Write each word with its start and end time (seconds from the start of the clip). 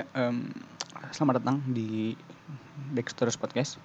um, 0.00 0.48
selamat 1.12 1.44
datang 1.44 1.60
di 1.68 2.16
Dexter's 2.96 3.36
Podcast. 3.36 3.76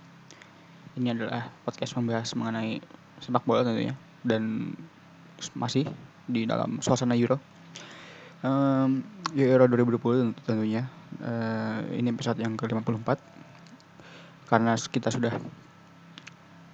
Ini 0.95 1.11
adalah 1.11 1.52
podcast 1.67 1.99
membahas 1.99 2.31
mengenai 2.31 2.79
sepak 3.20 3.43
bola 3.43 3.67
tentunya 3.67 3.93
dan 4.23 4.71
masih 5.53 5.84
di 6.31 6.48
dalam 6.48 6.79
suasana 6.79 7.13
Euro. 7.20 7.38
Um, 8.39 9.03
Euro 9.35 9.67
2020 9.67 10.48
tentunya. 10.48 10.88
Uh, 11.20 11.84
ini 11.95 12.12
episode 12.12 12.39
yang 12.39 12.59
ke-54 12.59 13.20
karena 14.48 14.76
kita 14.76 15.12
sudah 15.12 15.34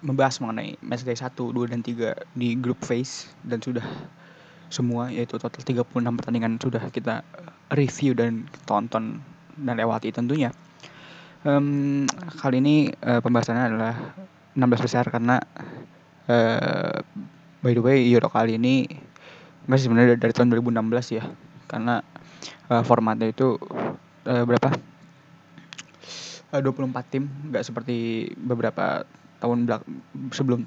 membahas 0.01 0.41
mengenai 0.41 0.77
match 0.81 1.05
day 1.05 1.17
1, 1.17 1.33
2 1.33 1.73
dan 1.73 1.81
3 1.81 2.37
di 2.37 2.53
group 2.57 2.81
phase 2.81 3.29
dan 3.45 3.61
sudah 3.61 3.85
semua 4.73 5.13
yaitu 5.13 5.37
total 5.37 5.85
36 5.85 5.85
pertandingan 6.17 6.57
sudah 6.57 6.81
kita 6.89 7.21
review 7.69 8.17
dan 8.17 8.49
tonton 8.65 9.21
dan 9.53 9.77
lewati 9.77 10.09
tentunya. 10.09 10.49
Um, 11.45 12.09
kali 12.41 12.57
ini 12.57 12.89
uh, 13.05 13.21
pembahasannya 13.21 13.63
adalah 13.69 13.93
16 14.57 14.85
besar 14.89 15.05
karena 15.13 15.37
uh, 16.25 16.97
by 17.61 17.71
the 17.77 17.83
way 17.83 18.01
Euro 18.09 18.33
kali 18.33 18.57
ini 18.57 18.89
masih 19.69 19.91
sebenarnya 19.91 20.17
dari, 20.17 20.33
tahun 20.33 20.49
2016 20.55 21.19
ya 21.19 21.23
karena 21.69 22.01
uh, 22.73 22.81
formatnya 22.81 23.29
itu 23.29 23.61
uh, 24.25 24.43
berapa? 24.47 24.73
Uh, 26.53 26.61
24 26.61 27.13
tim, 27.13 27.29
nggak 27.49 27.65
seperti 27.65 28.29
beberapa 28.37 29.05
tahun 29.41 29.67
belak 29.67 29.83
sebelum 30.31 30.63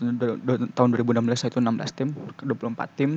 tahun 0.76 0.88
2016 0.92 1.48
itu 1.48 1.58
16 1.62 1.96
tim, 1.96 2.08
24 2.44 2.98
tim 2.98 3.10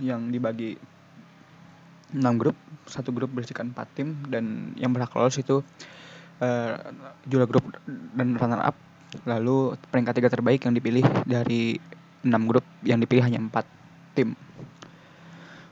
yang 0.00 0.28
dibagi 0.30 0.76
6 2.14 2.22
grup. 2.40 2.56
Satu 2.86 3.10
grup 3.10 3.34
berisikan 3.34 3.74
4 3.74 3.96
tim 3.96 4.08
dan 4.30 4.76
yang 4.78 4.94
berhak 4.94 5.10
lolos 5.16 5.36
itu 5.42 5.60
uh, 6.40 6.74
juara 7.26 7.46
grup 7.48 7.66
dan 8.14 8.38
runner 8.38 8.62
up 8.62 8.76
lalu 9.24 9.78
peringkat 9.88 10.18
tiga 10.18 10.28
terbaik 10.28 10.66
yang 10.66 10.74
dipilih 10.76 11.06
dari 11.24 11.78
6 12.26 12.50
grup 12.50 12.66
yang 12.82 12.98
dipilih 12.98 13.22
hanya 13.24 13.40
4 13.42 14.18
tim. 14.18 14.34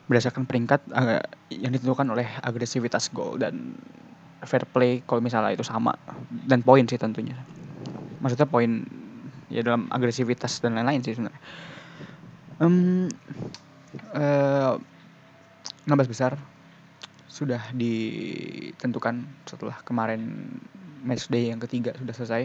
Berdasarkan 0.07 0.45
peringkat 0.45 0.81
uh, 0.93 1.23
yang 1.51 1.73
ditentukan 1.75 2.07
oleh 2.13 2.29
agresivitas 2.45 3.11
gol 3.11 3.41
dan 3.41 3.75
fair 4.45 4.69
play 4.69 5.01
kalau 5.09 5.25
misalnya 5.25 5.57
itu 5.57 5.65
sama. 5.65 5.97
Dan 6.31 6.61
poin 6.61 6.85
sih 6.85 7.01
tentunya. 7.01 7.37
Maksudnya 8.21 8.49
poin 8.49 8.85
ya 9.53 9.61
dalam 9.65 9.89
agresivitas 9.93 10.61
dan 10.61 10.77
lain-lain 10.77 11.01
sih 11.05 11.17
sebenarnya. 11.17 11.43
Um, 12.63 13.11
uh, 14.15 14.79
eh, 14.79 15.91
16 15.91 16.09
besar 16.09 16.39
sudah 17.29 17.61
ditentukan 17.75 19.27
setelah 19.43 19.75
kemarin 19.83 20.47
match 21.03 21.27
day 21.27 21.51
yang 21.51 21.59
ketiga 21.59 21.93
sudah 21.99 22.15
selesai. 22.15 22.43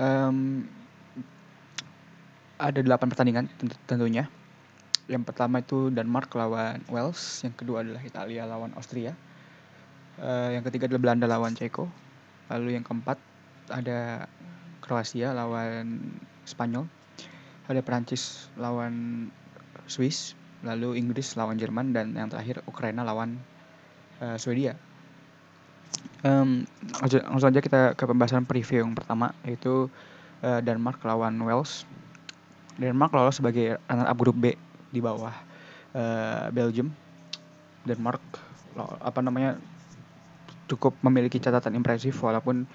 Um, 0.00 0.64
ada 2.56 2.80
delapan 2.80 3.12
pertandingan 3.12 3.46
tentunya. 3.84 4.32
Yang 5.06 5.22
pertama 5.28 5.62
itu 5.62 5.92
Denmark 5.92 6.32
lawan 6.34 6.82
Wales, 6.90 7.44
yang 7.46 7.54
kedua 7.54 7.84
adalah 7.84 8.02
Italia 8.02 8.42
lawan 8.48 8.74
Austria. 8.74 9.14
Uh, 10.16 10.56
yang 10.56 10.64
ketiga 10.64 10.88
adalah 10.88 11.12
Belanda 11.12 11.28
lawan 11.28 11.52
Ceko. 11.54 11.86
Lalu 12.48 12.80
yang 12.80 12.82
keempat 12.82 13.20
ada 13.70 14.26
Kroasia 14.80 15.36
lawan 15.36 16.16
Spanyol. 16.48 16.88
Ada 17.68 17.84
Prancis 17.84 18.48
lawan 18.56 19.28
Swiss, 19.86 20.34
lalu 20.66 20.98
Inggris 20.98 21.38
lawan 21.38 21.56
Jerman 21.56 21.94
dan 21.94 22.12
yang 22.18 22.26
terakhir 22.26 22.60
Ukraina 22.66 23.06
lawan 23.06 23.38
uh, 24.18 24.34
Swedia. 24.36 24.74
Um, 26.26 26.66
langsung 27.06 27.54
aja 27.54 27.62
kita 27.62 27.94
ke 27.94 28.04
pembahasan 28.04 28.44
preview 28.44 28.82
yang 28.82 28.98
pertama 28.98 29.30
yaitu 29.46 29.86
uh, 30.42 30.60
Denmark 30.60 30.98
lawan 31.06 31.38
Wales. 31.46 31.86
Denmark 32.76 33.14
lolos 33.14 33.40
sebagai 33.40 33.80
runner 33.88 34.06
up 34.10 34.18
grup 34.18 34.36
B 34.36 34.52
di 34.90 35.00
bawah 35.00 35.32
uh, 35.94 36.50
Belgium. 36.52 36.92
Denmark 37.86 38.20
apa 38.76 39.24
namanya 39.24 39.56
cukup 40.66 40.98
memiliki 41.00 41.38
catatan 41.40 41.78
impresif 41.78 42.18
walaupun 42.20 42.66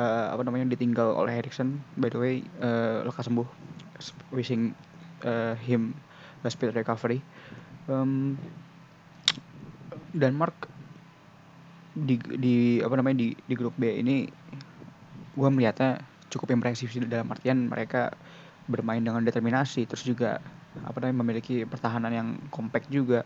uh, 0.00 0.26
apa 0.34 0.42
namanya 0.42 0.72
ditinggal 0.72 1.14
oleh 1.14 1.38
Erikson 1.38 1.78
by 2.00 2.08
the 2.10 2.18
way 2.18 2.34
uh, 2.58 3.04
lekas 3.04 3.28
sembuh 3.28 3.46
wishing 4.32 4.72
uh, 5.22 5.54
him 5.60 5.94
speed 6.48 6.76
recovery 6.76 7.20
um, 7.88 8.38
Denmark 10.14 10.54
di 11.94 12.18
di 12.18 12.56
apa 12.82 12.94
namanya 12.98 13.22
di 13.22 13.28
di 13.34 13.54
grup 13.54 13.74
B 13.78 14.02
ini 14.02 14.26
gue 15.34 15.48
melihatnya 15.50 16.02
cukup 16.30 16.54
impresif 16.54 16.90
sih 16.90 17.02
dalam 17.06 17.30
artian 17.30 17.70
mereka 17.70 18.10
bermain 18.66 19.02
dengan 19.02 19.22
determinasi 19.22 19.86
terus 19.86 20.02
juga 20.02 20.42
apa 20.82 20.96
namanya 20.98 21.22
memiliki 21.22 21.62
pertahanan 21.62 22.10
yang 22.10 22.28
kompak 22.50 22.86
juga 22.90 23.22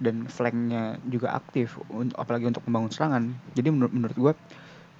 dan 0.00 0.24
flanknya 0.24 0.96
juga 1.04 1.36
aktif 1.36 1.76
apalagi 2.16 2.48
untuk 2.48 2.64
membangun 2.66 2.90
serangan. 2.90 3.24
Jadi 3.52 3.68
menurut 3.70 3.92
menurut 3.92 4.16
gue 4.16 4.32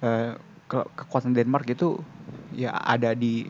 uh, 0.05 0.31
kekuatan 0.69 1.33
Denmark 1.33 1.65
itu 1.73 1.97
ya 2.53 2.77
ada 2.77 3.17
di 3.17 3.49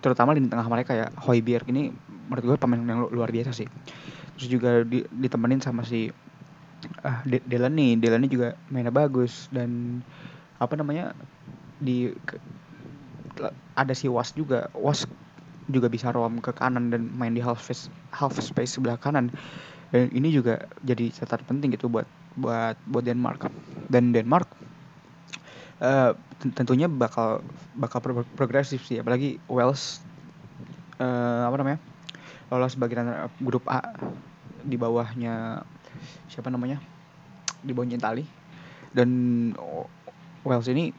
terutama 0.00 0.32
di 0.32 0.48
tengah 0.48 0.66
mereka 0.66 0.96
ya. 0.96 1.06
Hoiberg 1.20 1.68
ini 1.68 1.92
menurut 2.28 2.44
gue 2.44 2.56
pemain 2.56 2.80
yang 2.80 3.08
luar 3.12 3.28
biasa 3.28 3.52
sih 3.52 3.68
terus 4.38 4.48
juga 4.54 4.86
di, 4.86 5.02
ditemenin 5.10 5.58
sama 5.58 5.82
si 5.82 6.14
ah 7.02 7.26
uh, 7.26 7.38
Delany 7.50 7.98
Delany 7.98 8.30
juga 8.30 8.54
mainnya 8.70 8.94
bagus 8.94 9.50
dan 9.50 9.98
apa 10.62 10.78
namanya 10.78 11.10
di 11.82 12.14
ke, 12.26 12.38
ada 13.78 13.94
si 13.94 14.10
Was 14.10 14.34
juga. 14.34 14.70
Was 14.74 15.06
juga 15.68 15.92
bisa 15.92 16.08
rom 16.08 16.40
ke 16.40 16.48
kanan 16.56 16.88
dan 16.88 17.12
main 17.12 17.36
di 17.36 17.44
half 17.44 17.60
space 17.60 17.92
half 18.14 18.34
space 18.38 18.78
sebelah 18.78 18.98
kanan. 18.98 19.30
Dan 19.92 20.08
ini 20.12 20.32
juga 20.32 20.64
jadi 20.84 21.08
catatan 21.12 21.58
penting 21.58 21.76
gitu 21.76 21.90
buat 21.90 22.06
buat 22.38 22.76
buat 22.88 23.04
Denmark. 23.04 23.48
Dan 23.88 24.12
Denmark 24.12 24.48
uh, 25.80 26.12
tentunya 26.56 26.88
bakal 26.88 27.44
bakal 27.76 27.98
pro 28.00 28.12
progresif 28.36 28.84
sih. 28.84 29.00
Apalagi 29.00 29.36
Wales 29.48 30.00
uh, 30.98 31.48
apa 31.48 31.56
namanya 31.60 31.78
lolos 32.48 32.80
up 32.80 33.32
grup 33.44 33.64
A 33.68 33.84
di 34.64 34.76
bawahnya 34.78 35.62
siapa 36.30 36.48
namanya? 36.50 36.78
Di 37.62 37.74
bawahnya 37.74 37.98
Itali 37.98 38.24
dan 38.94 39.08
Wales 40.46 40.68
ini 40.70 40.90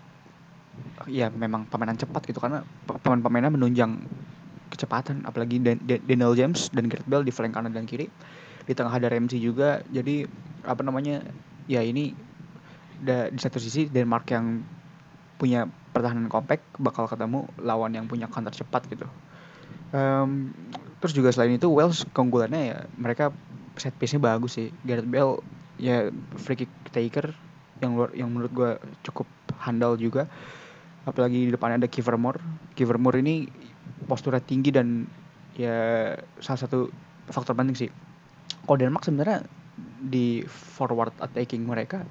ya 1.07 1.27
memang 1.31 1.67
pemainan 1.67 1.97
cepat 1.99 2.23
gitu 2.27 2.39
karena 2.39 2.63
pemain-pemainnya 2.87 3.51
menunjang 3.51 3.99
kecepatan. 4.69 5.25
Apalagi 5.25 5.59
Daniel 5.83 6.37
James 6.37 6.69
dan 6.71 6.87
Gareth 6.87 7.07
Bale 7.09 7.25
di 7.25 7.33
flank 7.33 7.57
kanan 7.57 7.73
dan 7.73 7.89
kiri. 7.89 8.07
Di 8.69 8.77
tengah 8.77 8.93
ada 8.93 9.09
Ramsey 9.09 9.41
juga. 9.41 9.81
Jadi 9.89 10.29
apa 10.63 10.85
namanya 10.85 11.25
ya 11.65 11.81
ini 11.81 12.13
di 12.99 13.39
satu 13.39 13.57
sisi 13.57 13.87
Denmark 13.87 14.27
yang 14.29 14.61
punya 15.39 15.65
pertahanan 15.95 16.27
kompak 16.27 16.59
bakal 16.77 17.07
ketemu 17.07 17.47
lawan 17.63 17.95
yang 17.95 18.05
punya 18.05 18.27
counter 18.27 18.51
cepat 18.51 18.85
gitu. 18.91 19.07
Um, 19.89 20.53
terus 21.01 21.15
juga 21.17 21.33
selain 21.33 21.57
itu 21.57 21.65
Wales 21.71 22.05
keunggulannya 22.13 22.61
ya 22.61 22.77
mereka 22.99 23.33
set 23.75 23.93
piece-nya 23.97 24.21
bagus 24.21 24.57
sih. 24.57 24.73
Gareth 24.87 25.09
Bale 25.09 25.43
ya 25.79 26.09
free 26.39 26.57
kick 26.59 26.71
taker 26.91 27.31
yang 27.79 27.95
luar 27.95 28.11
yang 28.15 28.29
menurut 28.31 28.51
gue 28.51 28.71
cukup 29.05 29.27
handal 29.61 29.99
juga. 29.99 30.25
Apalagi 31.07 31.47
di 31.47 31.51
depannya 31.51 31.85
ada 31.85 31.89
Kivermore 31.89 32.39
Kivermore 32.75 33.19
ini 33.21 33.49
posturnya 34.05 34.43
tinggi 34.43 34.69
dan 34.69 35.05
ya 35.55 36.13
salah 36.39 36.59
satu 36.65 36.89
faktor 37.29 37.53
penting 37.53 37.75
sih. 37.75 37.89
Kalau 38.65 38.77
Denmark 38.77 39.05
sebenarnya 39.05 39.45
di 39.99 40.43
forward 40.47 41.15
attacking 41.19 41.63
mereka 41.63 42.03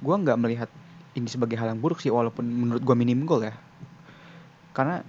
gue 0.00 0.14
nggak 0.16 0.38
melihat 0.40 0.70
ini 1.12 1.28
sebagai 1.28 1.58
hal 1.58 1.72
yang 1.74 1.80
buruk 1.82 2.00
sih 2.00 2.12
walaupun 2.12 2.44
menurut 2.46 2.82
gue 2.84 2.96
minim 2.96 3.24
gol 3.26 3.44
ya. 3.44 3.54
Karena 4.72 5.02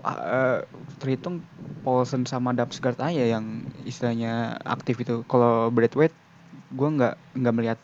uh, 0.00 0.64
terhitung 1.02 1.44
Paulsen 1.82 2.22
sama 2.30 2.54
Damsgaard 2.54 3.02
aja 3.02 3.36
yang 3.36 3.66
istilahnya 3.82 4.54
aktif 4.62 5.02
itu. 5.02 5.26
Kalau 5.26 5.68
Braithwaite 5.74 6.14
gue 6.72 6.88
nggak 6.88 7.14
nggak 7.42 7.54
melihat 7.58 7.78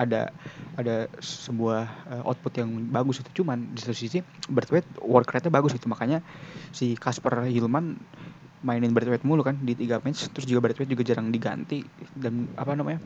ada 0.00 0.32
ada 0.80 1.04
sebuah 1.20 1.84
uh, 2.08 2.22
output 2.32 2.56
yang 2.56 2.88
bagus 2.88 3.20
itu. 3.20 3.44
Cuman 3.44 3.76
di 3.76 3.78
satu 3.84 3.92
sisi 3.92 4.24
Braithwaite 4.48 4.88
work 5.04 5.28
rate-nya 5.28 5.52
bagus 5.52 5.76
gitu. 5.76 5.84
Makanya 5.92 6.24
si 6.72 6.96
Kasper 6.96 7.44
Hilman 7.44 8.00
mainin 8.64 8.96
Braithwaite 8.96 9.28
mulu 9.28 9.44
kan 9.44 9.60
di 9.60 9.76
tiga 9.76 10.00
match. 10.00 10.32
Terus 10.32 10.48
juga 10.48 10.64
Braithwaite 10.64 10.88
juga 10.88 11.04
jarang 11.04 11.28
diganti. 11.28 11.84
Dan 12.16 12.48
apa 12.56 12.72
namanya 12.72 13.04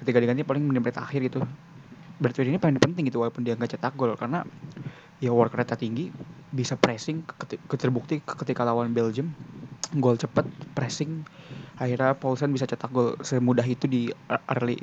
ketika 0.00 0.16
diganti 0.16 0.48
paling 0.48 0.64
menit-menit 0.64 0.96
akhir 0.96 1.20
gitu. 1.28 1.44
Braithwaite 2.16 2.48
ini 2.48 2.56
paling 2.56 2.80
penting 2.80 3.04
gitu 3.04 3.20
walaupun 3.20 3.44
dia 3.44 3.52
nggak 3.52 3.76
cetak 3.76 3.92
gol. 4.00 4.16
Karena 4.16 4.40
ya 5.20 5.28
work 5.28 5.52
rate 5.52 5.76
tinggi 5.76 6.08
bisa 6.52 6.76
pressing 6.76 7.24
ke 7.48 7.76
terbukti 7.80 8.20
ketika 8.20 8.62
lawan 8.62 8.92
Belgium 8.92 9.32
gol 9.96 10.20
cepet 10.20 10.44
pressing 10.76 11.24
akhirnya 11.80 12.14
Paulsen 12.16 12.52
bisa 12.52 12.68
cetak 12.68 12.92
gol 12.92 13.16
semudah 13.24 13.64
itu 13.64 13.88
di 13.88 14.12
early 14.52 14.76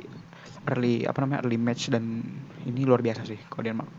early 0.68 1.06
apa 1.08 1.24
namanya 1.24 1.46
early 1.46 1.56
match 1.56 1.88
dan 1.88 2.20
ini 2.68 2.84
luar 2.84 3.00
biasa 3.00 3.24
sih 3.24 3.38
kalau 3.48 3.64
Denmark. 3.64 3.90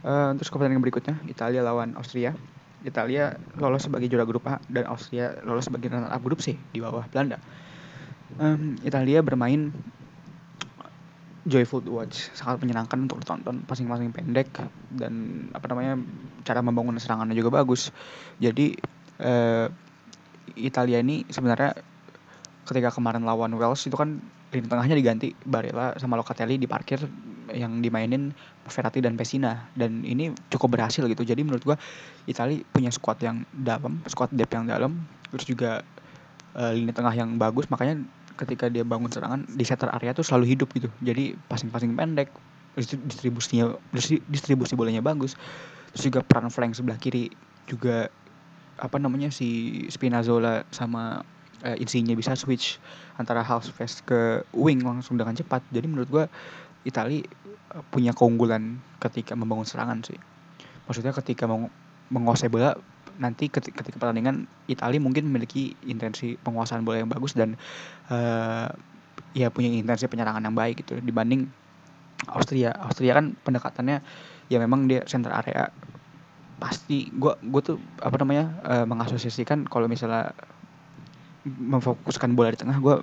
Uh, 0.00 0.32
terus 0.40 0.48
pertandingan 0.48 0.82
berikutnya 0.82 1.14
Italia 1.28 1.60
lawan 1.60 1.94
Austria. 1.94 2.32
Italia 2.80 3.36
lolos 3.60 3.84
sebagai 3.84 4.08
juara 4.08 4.24
grup 4.24 4.48
A 4.48 4.56
dan 4.72 4.88
Austria 4.88 5.36
lolos 5.44 5.68
sebagai 5.68 5.92
runner 5.92 6.08
up 6.08 6.22
grup 6.24 6.40
C 6.40 6.56
di 6.72 6.80
bawah 6.80 7.04
Belanda. 7.12 7.36
Um, 8.40 8.80
Italia 8.80 9.20
bermain 9.20 9.68
joyful 11.48 11.80
to 11.80 11.96
watch, 11.96 12.28
sangat 12.36 12.60
menyenangkan 12.60 13.08
untuk 13.08 13.24
ditonton, 13.24 13.64
masing-masing 13.64 14.12
pendek 14.12 14.52
dan 14.92 15.46
apa 15.56 15.66
namanya 15.72 15.96
cara 16.44 16.60
membangun 16.60 17.00
serangannya 17.00 17.32
juga 17.32 17.62
bagus. 17.64 17.88
Jadi 18.36 18.76
uh, 19.24 19.68
Italia 20.56 21.00
ini 21.00 21.24
sebenarnya 21.28 21.76
ketika 22.68 22.92
kemarin 22.92 23.24
lawan 23.24 23.56
Wales 23.56 23.82
itu 23.88 23.96
kan 23.96 24.20
lini 24.50 24.66
tengahnya 24.66 24.94
diganti. 24.98 25.32
Barella 25.46 25.94
sama 25.96 26.18
Locatelli 26.18 26.58
diparkir 26.58 26.98
yang 27.50 27.82
dimainin 27.82 28.34
Verratti 28.66 29.02
dan 29.02 29.14
Pessina. 29.14 29.70
Dan 29.74 30.02
ini 30.06 30.34
cukup 30.50 30.78
berhasil 30.78 31.06
gitu. 31.06 31.22
Jadi 31.22 31.42
menurut 31.46 31.62
gua 31.62 31.76
Italia 32.26 32.62
punya 32.70 32.90
squad 32.90 33.18
yang 33.22 33.46
dalam 33.54 34.02
squad 34.10 34.30
depth 34.34 34.54
yang 34.54 34.66
dalam. 34.66 35.02
Terus 35.30 35.46
juga 35.46 35.70
uh, 36.58 36.72
lini 36.74 36.90
tengah 36.90 37.14
yang 37.14 37.38
bagus. 37.38 37.70
Makanya 37.70 38.02
ketika 38.40 38.72
dia 38.72 38.82
bangun 38.82 39.12
serangan 39.12 39.44
di 39.44 39.64
center 39.68 39.92
area 39.92 40.16
tuh 40.16 40.24
selalu 40.24 40.56
hidup 40.56 40.72
gitu 40.72 40.88
jadi 41.04 41.36
passing-passing 41.52 41.92
pendek 41.92 42.32
distribusinya 42.80 43.76
distribusi 44.32 44.72
bolanya 44.72 45.04
bagus 45.04 45.36
terus 45.92 46.08
juga 46.08 46.20
peran 46.24 46.48
flank 46.48 46.72
sebelah 46.72 46.96
kiri 46.96 47.28
juga 47.68 48.08
apa 48.80 48.96
namanya 48.96 49.28
si 49.28 49.84
Spinazzola 49.92 50.64
sama 50.72 51.20
uh, 51.64 51.76
Insigne 51.76 52.16
bisa 52.16 52.32
switch 52.32 52.80
antara 53.20 53.44
half 53.44 53.68
space 53.68 54.00
ke 54.00 54.42
wing 54.56 54.80
langsung 54.80 55.20
dengan 55.20 55.36
cepat. 55.36 55.60
Jadi 55.68 55.86
menurut 55.86 56.08
gue 56.08 56.24
Itali 56.88 57.20
uh, 57.76 57.84
punya 57.92 58.16
keunggulan 58.16 58.80
ketika 58.98 59.36
membangun 59.36 59.68
serangan 59.68 60.00
sih. 60.00 60.16
Maksudnya 60.88 61.12
ketika 61.12 61.44
mau 61.44 61.68
menguasai 62.10 62.50
bola 62.50 62.74
nanti 63.20 63.52
ketika, 63.52 63.84
pertandingan 63.84 64.48
Italia 64.66 64.96
mungkin 64.96 65.28
memiliki 65.28 65.76
intensi 65.84 66.40
penguasaan 66.40 66.82
bola 66.82 67.04
yang 67.04 67.12
bagus 67.12 67.36
dan 67.36 67.54
uh, 68.08 68.72
ya 69.36 69.52
punya 69.52 69.68
intensi 69.68 70.08
penyerangan 70.08 70.42
yang 70.42 70.56
baik 70.56 70.82
gitu. 70.82 70.98
Dibanding 70.98 71.46
Austria. 72.32 72.72
Austria 72.80 73.14
kan 73.14 73.36
pendekatannya 73.44 74.00
ya 74.48 74.58
memang 74.58 74.88
dia 74.88 75.04
center 75.04 75.30
area. 75.30 75.68
Pasti 76.56 77.12
gue 77.12 77.36
gue 77.44 77.60
tuh 77.60 77.76
apa 78.00 78.16
namanya 78.16 78.56
uh, 78.64 78.84
mengasosiasikan 78.88 79.68
kalau 79.68 79.86
misalnya 79.86 80.32
memfokuskan 81.44 82.36
bola 82.36 82.52
di 82.52 82.58
tengah 82.60 82.80
gue 82.80 82.96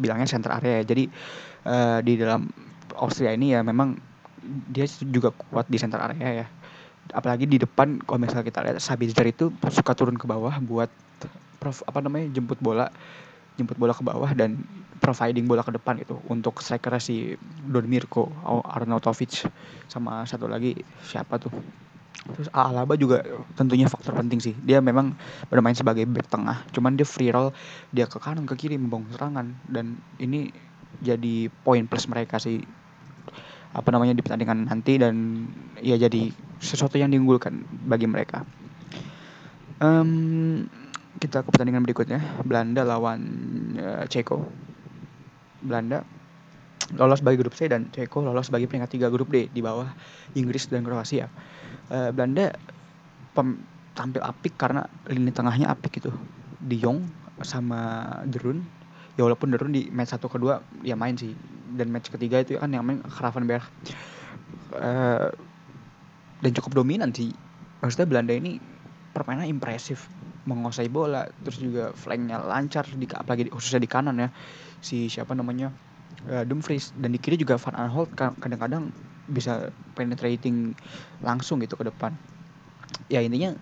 bilangnya 0.00 0.26
center 0.26 0.52
area. 0.56 0.80
Ya 0.80 0.84
jadi 0.88 1.04
uh, 1.68 1.98
di 2.00 2.16
dalam 2.16 2.48
Austria 2.96 3.36
ini 3.36 3.52
ya 3.52 3.60
memang 3.60 4.00
dia 4.72 4.88
juga 5.12 5.30
kuat 5.30 5.68
di 5.70 5.78
center 5.78 6.02
area 6.02 6.44
ya 6.44 6.46
apalagi 7.10 7.50
di 7.50 7.58
depan 7.58 7.98
kalau 8.06 8.22
misalnya 8.22 8.46
kita 8.46 8.62
lihat 8.62 8.78
Sabitzer 8.78 9.26
itu 9.26 9.50
suka 9.74 9.92
turun 9.98 10.14
ke 10.14 10.24
bawah 10.30 10.54
buat 10.62 10.88
prof, 11.58 11.82
apa 11.84 11.98
namanya 11.98 12.30
jemput 12.30 12.62
bola 12.62 12.86
jemput 13.58 13.76
bola 13.76 13.92
ke 13.92 14.06
bawah 14.06 14.30
dan 14.32 14.62
providing 15.02 15.50
bola 15.50 15.66
ke 15.66 15.74
depan 15.74 15.98
itu 15.98 16.14
untuk 16.30 16.62
striker 16.62 16.94
si 17.02 17.34
Don 17.66 17.84
Mirko 17.84 18.30
Arnautovic 18.64 19.44
sama 19.90 20.24
satu 20.24 20.46
lagi 20.46 20.78
siapa 21.02 21.36
tuh 21.42 21.52
Terus 22.22 22.46
Alaba 22.54 22.94
juga 22.94 23.18
tentunya 23.58 23.90
faktor 23.90 24.14
penting 24.14 24.38
sih. 24.38 24.54
Dia 24.62 24.78
memang 24.78 25.10
bermain 25.50 25.74
sebagai 25.74 26.06
back 26.06 26.30
tengah, 26.30 26.62
cuman 26.70 26.94
dia 26.94 27.02
free 27.02 27.34
roll, 27.34 27.50
dia 27.90 28.06
ke 28.06 28.22
kanan 28.22 28.46
ke 28.46 28.54
kiri 28.54 28.78
membangun 28.78 29.10
serangan 29.10 29.46
dan 29.66 29.98
ini 30.22 30.54
jadi 31.02 31.50
poin 31.66 31.82
plus 31.90 32.06
mereka 32.06 32.38
sih 32.38 32.62
apa 33.72 33.88
namanya 33.90 34.14
di 34.14 34.22
pertandingan 34.22 34.68
nanti 34.68 35.00
dan 35.00 35.48
ya 35.80 35.98
jadi 35.98 36.30
sesuatu 36.62 36.94
yang 36.94 37.10
diunggulkan 37.10 37.66
bagi 37.90 38.06
mereka. 38.06 38.46
Um, 39.82 40.70
kita 41.18 41.42
ke 41.42 41.50
pertandingan 41.50 41.82
berikutnya 41.82 42.22
Belanda 42.46 42.86
lawan 42.86 43.20
uh, 43.76 44.06
Ceko. 44.06 44.46
Belanda 45.62 46.06
lolos 46.98 47.18
sebagai 47.22 47.42
grup 47.42 47.54
C 47.58 47.66
dan 47.66 47.90
Ceko 47.90 48.22
lolos 48.22 48.46
sebagai 48.46 48.70
peringkat 48.70 48.94
tiga 48.94 49.10
grup 49.10 49.34
D 49.34 49.50
di 49.50 49.58
bawah 49.58 49.90
Inggris 50.38 50.70
dan 50.70 50.86
Kroasia. 50.86 51.26
Uh, 51.90 52.14
Belanda 52.14 52.54
pem, 53.34 53.58
tampil 53.98 54.22
apik 54.22 54.54
karena 54.54 54.86
lini 55.10 55.34
tengahnya 55.34 55.66
apik 55.74 55.98
gitu. 55.98 56.14
De 56.62 56.78
Jong 56.78 57.02
sama 57.42 58.06
Derun. 58.30 58.62
Ya 59.18 59.26
walaupun 59.26 59.50
Derun 59.50 59.74
di 59.74 59.90
match 59.90 60.14
satu 60.14 60.30
kedua 60.30 60.62
ya 60.86 60.94
main 60.94 61.18
sih 61.18 61.34
dan 61.74 61.90
match 61.90 62.08
ketiga 62.08 62.38
itu 62.38 62.54
kan 62.54 62.70
yang 62.70 62.86
main 62.86 63.02
Gravenberg. 63.02 63.66
Uh, 64.72 65.28
dan 66.42 66.50
cukup 66.52 66.82
dominan 66.82 67.14
sih. 67.14 67.30
Maksudnya 67.80 68.06
Belanda 68.10 68.34
ini 68.34 68.58
permainan 69.14 69.46
impresif 69.46 70.10
menguasai 70.42 70.90
bola 70.90 71.22
terus 71.46 71.62
juga 71.62 71.94
flanknya 71.94 72.42
lancar 72.42 72.82
di 72.98 73.06
apalagi 73.06 73.46
khususnya 73.46 73.78
di 73.78 73.86
kanan 73.86 74.18
ya 74.18 74.28
si 74.82 75.06
siapa 75.06 75.38
namanya 75.38 75.70
uh, 76.26 76.42
Dumfries 76.42 76.90
dan 76.98 77.14
di 77.14 77.18
kiri 77.22 77.38
juga 77.38 77.54
Van 77.62 77.78
Aanholt 77.78 78.10
kadang-kadang 78.18 78.90
bisa 79.30 79.70
penetrating 79.94 80.74
langsung 81.22 81.62
gitu 81.62 81.78
ke 81.78 81.86
depan. 81.86 82.10
Ya 83.06 83.22
intinya 83.22 83.54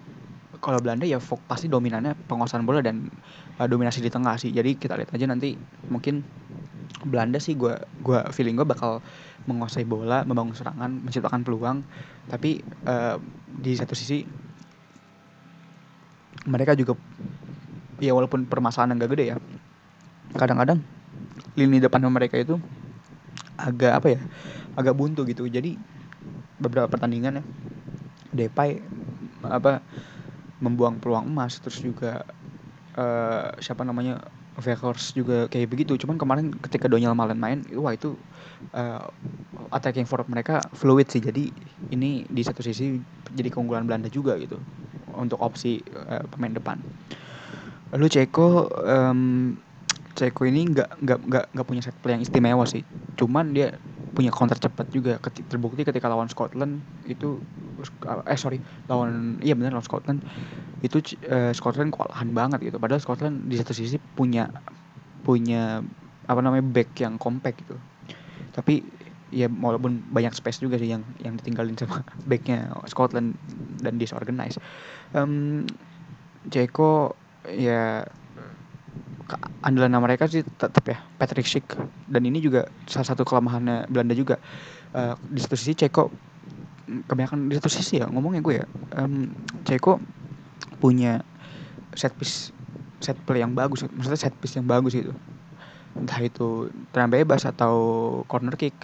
kalau 0.65 0.81
Belanda 0.81 1.05
ya 1.05 1.21
pasti 1.21 1.69
dominannya 1.69 2.17
penguasaan 2.27 2.65
bola 2.65 2.81
dan 2.81 3.13
uh, 3.61 3.69
dominasi 3.69 4.01
di 4.01 4.09
tengah 4.09 4.41
sih. 4.41 4.49
Jadi 4.49 4.81
kita 4.81 4.97
lihat 4.97 5.13
aja 5.13 5.29
nanti 5.29 5.55
mungkin 5.93 6.25
Belanda 7.07 7.41
sih 7.41 7.57
gue 7.57 7.75
gua 8.05 8.29
feeling 8.35 8.59
gue 8.59 8.67
bakal 8.67 9.01
menguasai 9.49 9.89
bola, 9.89 10.23
membangun 10.29 10.53
serangan, 10.53 10.91
menciptakan 11.01 11.43
peluang. 11.47 11.81
Tapi 12.29 12.61
uh, 12.87 13.17
di 13.47 13.73
satu 13.75 13.97
sisi 13.97 14.23
mereka 16.49 16.73
juga 16.73 16.97
ya 18.01 18.17
walaupun 18.17 18.49
permasalahan 18.49 18.97
yang 18.97 19.01
gak 19.05 19.13
gede 19.13 19.25
ya 19.35 19.37
kadang-kadang 20.37 20.81
lini 21.59 21.83
depan 21.83 22.01
mereka 22.09 22.41
itu 22.41 22.57
agak 23.61 23.93
apa 24.01 24.09
ya 24.17 24.21
agak 24.79 24.97
buntu 24.97 25.29
gitu 25.29 25.45
jadi 25.45 25.77
beberapa 26.57 26.89
pertandingan 26.89 27.41
ya 27.41 27.45
Depay 28.31 28.81
apa 29.43 29.83
membuang 30.63 31.03
peluang 31.03 31.27
emas 31.27 31.59
terus 31.59 31.83
juga 31.83 32.23
uh, 32.95 33.51
siapa 33.59 33.83
namanya 33.83 34.23
Vekhors 34.59 35.15
juga 35.15 35.47
kayak 35.47 35.69
begitu. 35.71 35.95
Cuman 36.01 36.19
kemarin 36.19 36.51
ketika 36.65 36.91
Daniel 36.91 37.15
Malen 37.15 37.39
main 37.39 37.63
wah 37.79 37.95
itu 37.95 38.19
uh, 38.75 39.05
attacking 39.71 40.07
forward 40.07 40.31
mereka 40.31 40.63
fluid 40.75 41.07
sih. 41.11 41.23
Jadi 41.23 41.55
ini 41.95 42.27
di 42.27 42.43
satu 42.43 42.63
sisi 42.63 42.99
jadi 43.31 43.51
keunggulan 43.51 43.87
Belanda 43.87 44.11
juga 44.11 44.35
gitu 44.39 44.59
untuk 45.15 45.39
opsi 45.43 45.83
uh, 45.95 46.25
pemain 46.31 46.55
depan. 46.55 46.79
Lalu 47.91 48.07
Ceko 48.11 48.71
um, 48.87 49.55
Ceko 50.15 50.43
ini 50.47 50.71
nggak 50.71 51.03
nggak 51.03 51.19
nggak 51.27 51.45
nggak 51.55 51.67
punya 51.67 51.83
set 51.83 51.97
play 51.99 52.19
yang 52.19 52.23
istimewa 52.23 52.67
sih. 52.67 52.83
Cuman 53.19 53.55
dia 53.55 53.75
punya 54.15 54.31
counter 54.35 54.59
cepat 54.59 54.87
juga. 54.91 55.19
Terbukti 55.23 55.83
ketika 55.87 56.11
lawan 56.11 56.31
Scotland 56.31 56.83
itu 57.07 57.43
eh 58.27 58.39
sorry 58.39 58.59
lawan 58.87 59.39
iya 59.45 59.55
benar 59.57 59.77
lawan 59.77 59.87
Scotland. 59.87 60.21
Itu 60.81 61.01
uh, 61.29 61.53
Scotland 61.53 61.93
kewalahan 61.93 62.33
banget 62.33 62.73
gitu. 62.73 62.77
Padahal 62.81 63.03
Scotland 63.03 63.49
di 63.49 63.57
satu 63.61 63.77
sisi 63.77 64.01
punya 64.01 64.49
punya 65.25 65.85
apa 66.25 66.41
namanya 66.41 66.65
back 66.65 66.97
yang 67.01 67.21
compact 67.21 67.65
gitu. 67.65 67.77
Tapi 68.55 68.83
ya 69.31 69.47
walaupun 69.47 70.03
banyak 70.11 70.35
space 70.35 70.59
juga 70.59 70.75
sih 70.81 70.91
yang 70.91 71.07
yang 71.23 71.39
ditinggalin 71.39 71.79
sama 71.79 72.03
backnya 72.31 72.75
Scotland 72.91 73.39
dan 73.79 73.95
disorganized 73.95 74.59
um, 75.15 75.63
Ceko 76.51 77.15
ya 77.47 78.03
andalan 79.63 79.95
mereka 80.03 80.27
sih 80.27 80.43
tetap 80.43 80.85
ya 80.87 80.99
Patrick 81.21 81.47
Schick. 81.47 81.67
Dan 82.11 82.27
ini 82.27 82.43
juga 82.43 82.67
salah 82.91 83.15
satu 83.15 83.23
kelemahannya 83.23 83.87
Belanda 83.87 84.15
juga. 84.17 84.43
Uh, 84.91 85.15
di 85.31 85.39
satu 85.39 85.55
sisi 85.55 85.79
Ceko 85.79 86.11
kebanyakan 87.07 87.51
di 87.51 87.55
satu 87.57 87.71
sisi 87.71 88.03
ya 88.03 88.07
ngomongnya 88.11 88.43
gue 88.43 88.55
ya. 88.63 88.67
Um, 88.99 89.31
Ceko 89.65 90.03
punya 90.83 91.23
set 91.95 92.15
piece 92.17 92.55
set 93.01 93.17
play 93.25 93.41
yang 93.41 93.57
bagus 93.57 93.85
maksudnya 93.97 94.21
set 94.21 94.35
piece 94.39 94.57
yang 94.57 94.69
bagus 94.69 94.93
itu 94.93 95.13
entah 95.97 96.21
itu 96.23 96.71
tenang 96.95 97.11
bebas 97.11 97.47
atau 97.47 97.75
corner 98.31 98.55
kick. 98.55 98.75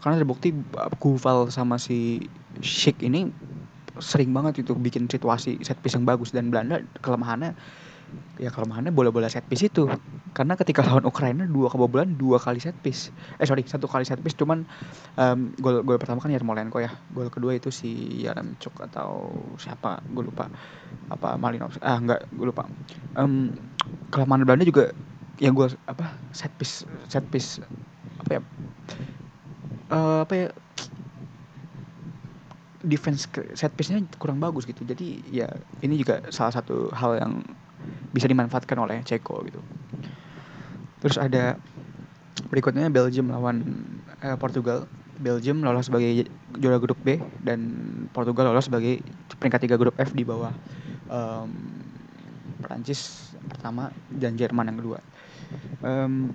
Karena 0.00 0.16
terbukti 0.16 0.56
Kuval 0.96 1.52
sama 1.52 1.76
si 1.76 2.24
Schick 2.64 3.04
ini 3.04 3.28
sering 4.00 4.32
banget 4.32 4.64
itu 4.64 4.72
bikin 4.72 5.10
situasi 5.10 5.60
set 5.60 5.76
piece 5.82 5.98
yang 5.98 6.08
bagus. 6.08 6.32
Dan 6.32 6.48
Belanda 6.48 6.80
kelemahannya 7.04 7.52
ya 8.40 8.48
kelemahannya 8.48 8.92
bola-bola 8.94 9.28
set 9.28 9.44
piece 9.46 9.68
itu. 9.68 9.84
Karena 10.30 10.54
ketika 10.54 10.86
lawan 10.86 11.02
Ukraina 11.02 11.42
dua 11.44 11.66
kebobolan 11.68 12.14
dua 12.14 12.38
kali 12.38 12.62
set 12.62 12.78
piece. 12.80 13.10
Eh 13.42 13.46
sorry 13.46 13.66
satu 13.66 13.90
kali 13.90 14.06
set 14.06 14.22
piece. 14.22 14.38
Cuman 14.38 14.64
um, 15.18 15.50
gol 15.58 15.82
gol 15.82 15.98
pertama 15.98 16.22
kan 16.22 16.30
Yarmolenko 16.30 16.78
ya. 16.78 16.90
Gol 17.10 17.28
kedua 17.28 17.58
itu 17.58 17.68
si 17.74 18.22
Yaremchuk 18.22 18.78
atau 18.80 19.32
siapa? 19.58 19.98
Gue 20.08 20.24
lupa. 20.30 20.46
Apa 21.10 21.34
Malinov 21.34 21.74
ah 21.82 21.98
enggak 21.98 22.30
gue 22.30 22.46
lupa. 22.46 22.70
Um, 23.18 23.50
kelemahan 24.14 24.46
Belanda 24.46 24.62
juga 24.62 24.94
yang 25.42 25.58
gue 25.58 25.72
apa 25.90 26.14
set 26.30 26.54
piece 26.54 26.86
set 27.10 27.26
piece 27.28 27.58
apa 28.22 28.30
ya? 28.38 28.40
Uh, 29.90 30.22
apa 30.22 30.34
ya? 30.38 30.48
Defense 32.80 33.28
set 33.52 33.76
piece-nya 33.76 34.00
kurang 34.16 34.40
bagus 34.40 34.64
gitu. 34.64 34.88
Jadi 34.88 35.20
ya 35.28 35.52
ini 35.84 36.00
juga 36.00 36.24
salah 36.32 36.54
satu 36.54 36.88
hal 36.96 37.20
yang 37.20 37.44
bisa 38.10 38.26
dimanfaatkan 38.26 38.76
oleh 38.78 39.02
Ceko 39.06 39.42
gitu. 39.46 39.60
Terus 41.00 41.16
ada 41.16 41.56
berikutnya 42.50 42.88
Belgium 42.90 43.32
lawan 43.32 43.62
uh, 44.20 44.36
Portugal. 44.36 44.86
Belgium 45.20 45.60
lolos 45.60 45.92
sebagai 45.92 46.32
juara 46.56 46.80
grup 46.80 46.96
B 47.04 47.20
dan 47.44 47.60
Portugal 48.08 48.56
lolos 48.56 48.72
sebagai 48.72 49.04
peringkat 49.36 49.68
tiga 49.68 49.76
grup 49.76 49.92
F 50.00 50.16
di 50.16 50.24
bawah 50.24 50.48
um, 51.12 51.52
Prancis 52.64 53.32
pertama 53.52 53.92
dan 54.08 54.40
Jerman 54.40 54.72
yang 54.72 54.78
kedua. 54.80 54.98
Um, 55.84 56.32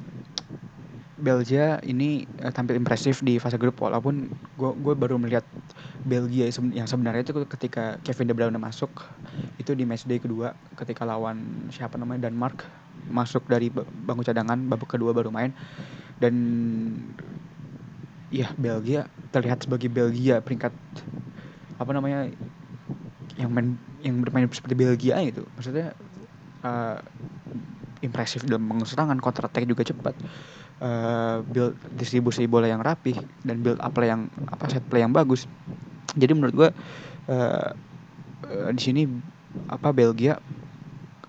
Belgia 1.15 1.79
ini 1.81 2.29
uh, 2.43 2.51
tampil 2.53 2.77
impresif 2.77 3.25
di 3.25 3.41
fase 3.41 3.57
grup 3.57 3.81
walaupun 3.81 4.29
gue 4.59 4.71
gue 4.85 4.93
baru 4.93 5.17
melihat 5.17 5.47
Belgia 6.05 6.45
yang 6.53 6.85
sebenarnya 6.85 7.25
itu 7.25 7.33
ketika 7.49 7.97
Kevin 8.05 8.29
De 8.29 8.33
Bruyne 8.37 8.59
masuk 8.61 8.91
itu 9.65 9.73
di 9.73 9.81
matchday 9.81 10.21
kedua 10.21 10.53
ketika 10.77 11.01
lawan 11.01 11.67
siapa 11.73 11.97
namanya 11.97 12.29
Denmark 12.29 12.61
masuk 13.09 13.49
dari 13.49 13.73
bangku 13.73 14.21
cadangan 14.21 14.61
babak 14.69 14.93
kedua 14.93 15.09
baru 15.09 15.33
main. 15.33 15.49
Dan 16.21 16.35
ya 18.29 18.53
Belgia 18.55 19.09
terlihat 19.33 19.65
sebagai 19.65 19.89
Belgia 19.89 20.39
peringkat 20.39 20.71
apa 21.81 21.91
namanya 21.91 22.29
yang 23.35 23.51
main 23.51 23.75
yang 24.05 24.21
bermain 24.21 24.45
seperti 24.53 24.77
Belgia 24.77 25.17
gitu. 25.25 25.49
Maksudnya 25.57 25.97
uh, 26.61 27.01
impresif 28.05 28.45
dalam 28.45 28.69
serangan 28.85 29.17
counter 29.17 29.49
attack 29.49 29.65
juga 29.65 29.81
cepat. 29.81 30.13
Uh, 30.75 31.39
build 31.55 31.71
distribusi 31.95 32.51
bola 32.51 32.67
yang 32.67 32.83
rapi 32.83 33.15
dan 33.47 33.63
build 33.63 33.79
up 33.79 33.95
play 33.95 34.11
yang 34.11 34.27
apa 34.51 34.67
set 34.67 34.83
play 34.91 35.01
yang 35.01 35.15
bagus. 35.15 35.47
Jadi 36.13 36.31
menurut 36.35 36.53
gue 36.53 36.69
uh, 37.31 37.69
uh, 38.45 38.69
di 38.75 38.81
sini 38.83 39.07
apa 39.67 39.89
Belgia 39.91 40.39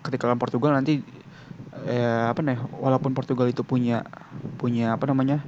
ketika 0.04 0.28
lawan 0.28 0.38
Portugal 0.38 0.76
nanti 0.76 1.02
uh, 1.73 2.30
apa 2.30 2.40
nih 2.42 2.59
walaupun 2.78 3.12
Portugal 3.16 3.49
itu 3.50 3.66
punya 3.66 4.06
punya 4.56 4.95
apa 4.95 5.04
namanya 5.11 5.42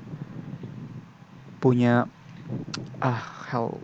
punya 1.58 2.06
ah 3.02 3.20
hell 3.50 3.78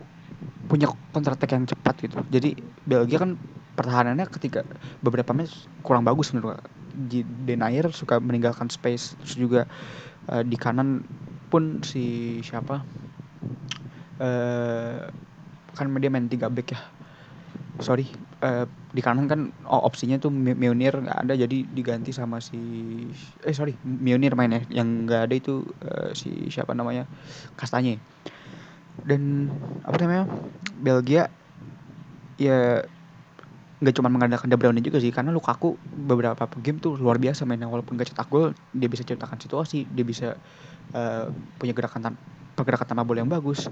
punya 0.67 0.89
counter 1.13 1.37
attack 1.37 1.53
yang 1.53 1.69
cepat 1.69 1.95
gitu. 2.01 2.17
Jadi 2.33 2.57
Belgia 2.83 3.21
kan 3.21 3.37
pertahanannya 3.75 4.25
ketika 4.31 4.63
beberapa 5.03 5.35
match 5.35 5.67
kurang 5.83 6.07
bagus 6.07 6.31
menurut 6.31 6.57
Denayer 7.45 7.91
suka 7.91 8.23
meninggalkan 8.23 8.71
space 8.71 9.19
terus 9.19 9.35
juga 9.35 9.61
uh, 10.31 10.41
di 10.47 10.55
kanan 10.55 11.03
pun 11.51 11.83
si 11.83 12.39
siapa 12.39 12.79
uh, 14.23 14.97
kan 15.75 15.85
dia 15.99 16.07
main 16.07 16.31
tiga 16.31 16.47
back 16.47 16.71
ya 16.71 16.79
sorry 17.83 18.07
uh, 18.39 18.63
di 18.95 19.01
kanan 19.03 19.27
kan 19.27 19.51
oh, 19.67 19.83
opsinya 19.83 20.15
tuh 20.15 20.31
Mionir 20.31 20.95
nggak 20.95 21.27
ada 21.27 21.33
jadi 21.35 21.67
diganti 21.67 22.15
sama 22.15 22.39
si 22.39 22.57
eh 23.43 23.55
sorry 23.55 23.75
Mionir 23.83 24.35
main 24.39 24.51
ya 24.51 24.61
yang 24.83 25.07
nggak 25.07 25.21
ada 25.27 25.35
itu 25.35 25.63
uh, 25.83 26.15
si 26.15 26.47
siapa 26.47 26.71
namanya 26.71 27.03
Kastanye 27.59 27.99
dan 29.03 29.51
apa 29.83 29.95
namanya 29.99 30.23
Belgia 30.79 31.27
ya 32.39 32.83
nggak 33.75 33.95
cuma 33.99 34.07
mengandalkan 34.07 34.47
De 34.47 34.55
Bruyne 34.55 34.79
juga 34.79 35.03
sih 35.03 35.11
karena 35.11 35.35
Lukaku 35.35 35.75
beberapa 36.07 36.47
game 36.63 36.79
tuh 36.79 36.95
luar 36.95 37.19
biasa 37.19 37.43
mainnya 37.43 37.67
walaupun 37.67 37.99
gak 37.99 38.15
cetak 38.15 38.31
gol 38.31 38.55
dia 38.71 38.87
bisa 38.87 39.03
ciptakan 39.03 39.35
situasi 39.35 39.83
dia 39.91 40.07
bisa 40.07 40.39
uh, 40.95 41.27
punya 41.59 41.75
gerakan 41.75 42.01
tan 42.01 42.15
pergerakan 42.55 42.87
tanpa 42.87 43.03
bola 43.03 43.19
yang 43.21 43.29
bagus. 43.29 43.67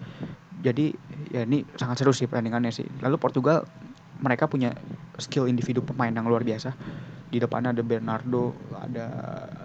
Jadi 0.60 0.92
ya 1.32 1.48
ini 1.48 1.64
sangat 1.80 2.04
seru 2.04 2.12
sih 2.12 2.28
pertandingannya 2.28 2.72
sih. 2.76 2.88
Lalu 3.00 3.16
Portugal 3.16 3.64
mereka 4.22 4.46
punya 4.46 4.76
skill 5.18 5.46
individu 5.50 5.82
pemain 5.86 6.10
yang 6.10 6.26
luar 6.26 6.42
biasa. 6.42 6.74
Di 7.30 7.42
depannya 7.42 7.74
ada 7.74 7.84
Bernardo 7.86 8.54
ada 8.78 9.06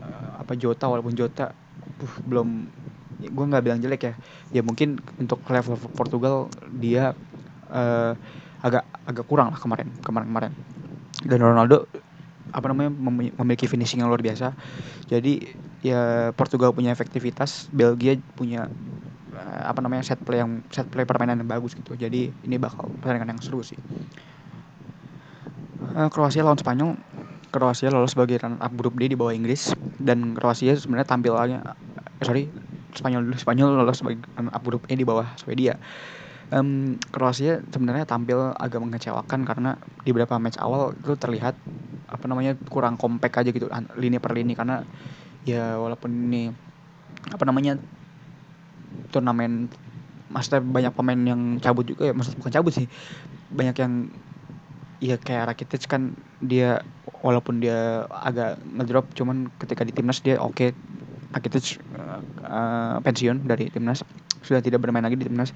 uh, 0.01 0.31
apa 0.41 0.57
Jota 0.57 0.89
walaupun 0.89 1.13
Jota 1.13 1.53
uh, 1.53 2.15
belum 2.25 2.69
gue 3.19 3.45
nggak 3.51 3.65
bilang 3.65 3.81
jelek 3.81 4.03
ya. 4.09 4.15
Ya 4.53 4.63
mungkin 4.65 5.01
untuk 5.21 5.45
level 5.49 5.77
Portugal 5.93 6.49
dia 6.81 7.13
uh, 7.73 8.13
agak 8.65 8.85
agak 9.05 9.25
kurang 9.29 9.53
lah 9.53 9.61
kemarin 9.61 9.89
kemarin 10.01 10.27
kemarin. 10.29 10.53
Dan 11.25 11.39
Ronaldo 11.43 11.89
apa 12.49 12.65
namanya 12.73 12.89
memiliki 13.37 13.69
finishing 13.69 14.01
yang 14.01 14.09
luar 14.09 14.25
biasa. 14.25 14.57
Jadi 15.09 15.45
ya 15.85 16.33
Portugal 16.35 16.75
punya 16.75 16.91
efektivitas 16.91 17.69
Belgia 17.71 18.17
punya 18.35 18.67
uh, 19.37 19.63
apa 19.69 19.79
namanya 19.85 20.09
set 20.09 20.19
play 20.25 20.41
yang 20.41 20.65
set 20.73 20.89
play 20.89 21.05
permainan 21.05 21.45
yang 21.45 21.51
bagus 21.51 21.77
gitu. 21.77 21.93
Jadi 22.01 22.33
ini 22.33 22.57
bakal 22.57 22.89
pertandingan 23.05 23.37
yang 23.37 23.43
seru 23.45 23.61
sih 23.61 23.77
Kroasia 25.89 26.45
lawan 26.45 26.61
Spanyol. 26.61 27.01
Kroasia 27.49 27.89
lolos 27.89 28.13
sebagai 28.13 28.37
runner 28.45 28.61
up 28.61 28.73
grup 28.77 29.01
D 29.01 29.09
di 29.09 29.17
bawah 29.17 29.33
Inggris. 29.33 29.73
Dan 29.97 30.37
Kroasia 30.37 30.77
sebenarnya 30.77 31.09
tampilnya 31.09 31.59
eh, 31.65 32.25
sorry 32.25 32.53
Spanyol 32.93 33.25
dulu. 33.25 33.37
Spanyol 33.41 33.69
lolos 33.73 34.05
sebagai 34.05 34.21
runner 34.37 34.53
up 34.53 34.63
grup 34.65 34.85
E 34.93 34.95
di 34.95 35.07
bawah 35.09 35.33
Swedia. 35.41 35.81
Um, 36.49 36.97
Kroasia 37.13 37.61
sebenarnya 37.73 38.09
tampil 38.09 38.57
agak 38.57 38.81
mengecewakan 38.81 39.45
karena 39.45 39.77
di 40.05 40.13
beberapa 40.17 40.41
match 40.41 40.57
awal 40.61 40.97
itu 40.97 41.13
terlihat 41.17 41.53
apa 42.09 42.25
namanya 42.25 42.57
kurang 42.73 42.97
kompak 42.97 43.37
aja 43.37 43.53
gitu 43.53 43.69
lini 43.97 44.21
per 44.21 44.37
lini. 44.37 44.53
Karena 44.53 44.85
ya 45.49 45.81
walaupun 45.81 46.09
ini 46.29 46.53
apa 47.33 47.45
namanya 47.49 47.81
turnamen 49.09 49.73
maksudnya 50.29 50.61
banyak 50.61 50.93
pemain 50.93 51.21
yang 51.25 51.41
cabut 51.61 51.89
juga 51.89 52.13
ya 52.13 52.15
maksud 52.17 52.37
bukan 52.37 52.53
cabut 52.53 52.73
sih 52.77 52.87
banyak 53.49 53.77
yang 53.81 54.13
ya 54.99 55.17
kayak 55.19 55.55
Rakitic 55.55 55.87
kan 55.87 56.15
dia 56.43 56.83
walaupun 57.23 57.63
dia 57.63 58.07
agak 58.11 58.59
ngedrop 58.63 59.11
cuman 59.15 59.51
ketika 59.63 59.83
di 59.87 59.93
timnas 59.95 60.23
dia 60.23 60.39
oke. 60.39 60.55
Okay, 60.55 60.71
Rakitic 61.29 61.79
uh, 61.93 62.25
uh, 62.41 62.97
pensiun 63.05 63.45
dari 63.45 63.69
timnas 63.69 64.01
sudah 64.41 64.65
tidak 64.65 64.81
bermain 64.81 65.05
lagi 65.05 65.19
di 65.19 65.29
timnas. 65.29 65.53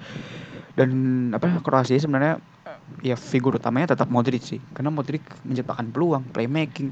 Dan 0.73 1.29
apa 1.33 1.61
Kroasia 1.61 2.01
sebenarnya 2.01 2.41
ya 3.05 3.15
figur 3.17 3.55
utamanya 3.55 3.95
tetap 3.95 4.09
Modric 4.11 4.43
sih 4.43 4.59
karena 4.75 4.91
Modric 4.91 5.23
menciptakan 5.47 5.89
peluang 5.93 6.23
playmaking 6.33 6.91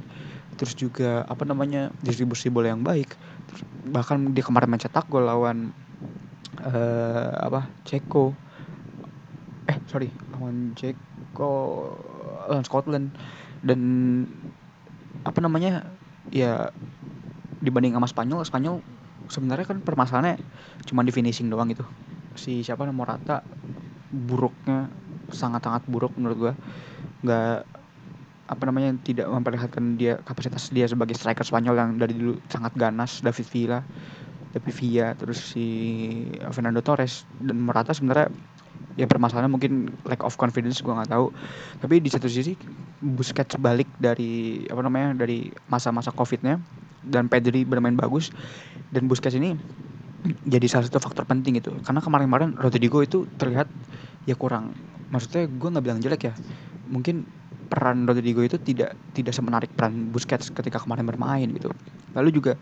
terus 0.55 0.77
juga 0.77 1.25
apa 1.25 1.47
namanya 1.47 1.89
distribusi 2.03 2.51
bola 2.51 2.73
yang 2.73 2.83
baik. 2.83 3.15
Terus, 3.49 3.61
bahkan 3.89 4.33
dia 4.35 4.43
kemarin 4.45 4.69
mencetak 4.69 5.07
gol 5.09 5.25
lawan 5.25 5.73
uh, 6.61 7.31
apa 7.41 7.65
Ceko 7.87 8.35
eh 9.71 9.77
sorry 9.87 10.11
lawan 10.35 10.75
Ceko 10.75 11.51
lawan 12.51 12.65
Scotland. 12.67 13.15
Dan 13.63 13.79
apa 15.23 15.39
namanya 15.39 15.85
ya 16.33 16.73
dibanding 17.61 17.93
sama 17.93 18.09
Spanyol 18.09 18.41
Spanyol 18.43 18.75
sebenarnya 19.29 19.65
kan 19.69 19.77
permasalahannya 19.85 20.41
cuma 20.89 21.05
di 21.07 21.13
finishing 21.15 21.47
doang 21.47 21.71
gitu. 21.71 21.85
Si 22.35 22.65
siapa 22.65 22.83
namanya 22.83 22.97
Morata 22.99 23.37
buruknya 24.11 24.91
sangat-sangat 25.31 25.87
buruk 25.87 26.11
menurut 26.19 26.37
gue 26.37 26.53
nggak 27.23 27.63
apa 28.51 28.63
namanya 28.67 28.91
tidak 28.99 29.31
memperlihatkan 29.31 29.95
dia 29.95 30.19
kapasitas 30.27 30.67
dia 30.75 30.83
sebagai 30.91 31.15
striker 31.15 31.47
Spanyol 31.47 31.75
yang 31.79 31.91
dari 31.95 32.11
dulu 32.17 32.43
sangat 32.51 32.75
ganas 32.75 33.23
David 33.23 33.47
Villa 33.47 33.79
David 34.51 34.75
Villa 34.75 35.07
terus 35.15 35.39
si 35.39 35.65
Fernando 36.51 36.83
Torres. 36.83 37.23
Dan 37.39 37.63
Morata 37.63 37.95
sebenarnya 37.95 38.27
ya 38.99 39.07
permasalahannya 39.07 39.51
mungkin 39.51 39.71
lack 40.03 40.21
of 40.21 40.35
confidence 40.35 40.83
gue 40.83 40.93
nggak 40.93 41.11
tahu. 41.11 41.31
Tapi 41.79 42.03
di 42.03 42.09
satu 42.11 42.27
sisi 42.27 42.55
Busquets 43.01 43.57
balik 43.57 43.89
dari 43.97 44.61
apa 44.69 44.81
namanya 44.85 45.25
dari 45.25 45.49
masa-masa 45.65 46.13
covidnya 46.13 46.61
dan 47.01 47.25
Pedri 47.25 47.65
bermain 47.65 47.97
bagus 47.97 48.29
dan 48.93 49.09
Busquets 49.09 49.33
ini 49.33 49.57
jadi 50.45 50.69
salah 50.69 50.85
satu 50.85 51.01
faktor 51.01 51.25
penting 51.25 51.57
itu 51.57 51.73
karena 51.81 51.97
kemarin-kemarin 51.97 52.53
Rodrigo 52.61 53.01
itu 53.01 53.25
terlihat 53.41 53.65
ya 54.29 54.37
kurang. 54.37 54.77
Maksudnya 55.09 55.49
gue 55.49 55.69
nggak 55.73 55.85
bilang 55.85 55.99
jelek 55.99 56.21
ya. 56.29 56.33
Mungkin 56.85 57.25
peran 57.71 58.05
Rodrigo 58.05 58.45
itu 58.45 58.61
tidak 58.61 58.93
tidak 59.17 59.33
semenarik 59.33 59.73
peran 59.73 60.13
Busquets 60.13 60.53
ketika 60.53 60.77
kemarin 60.77 61.09
bermain 61.09 61.49
gitu. 61.49 61.73
Lalu 62.13 62.29
juga 62.37 62.53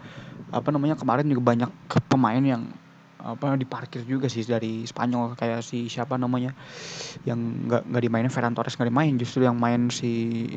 apa 0.50 0.70
namanya 0.72 0.96
kemarin 0.96 1.28
juga 1.28 1.44
banyak 1.54 1.70
pemain 2.10 2.42
yang 2.42 2.64
apa 3.20 3.60
diparkir 3.60 4.08
juga 4.08 4.32
sih 4.32 4.48
dari 4.48 4.88
Spanyol 4.88 5.36
kayak 5.36 5.60
si 5.60 5.92
siapa 5.92 6.16
namanya 6.16 6.56
yang 7.28 7.68
nggak 7.68 7.92
nggak 7.92 8.04
dimainin 8.08 8.32
Ferran 8.32 8.56
Torres 8.56 8.80
nggak 8.80 8.88
dimain 8.88 9.14
justru 9.20 9.44
yang 9.44 9.60
main 9.60 9.92
si 9.92 10.48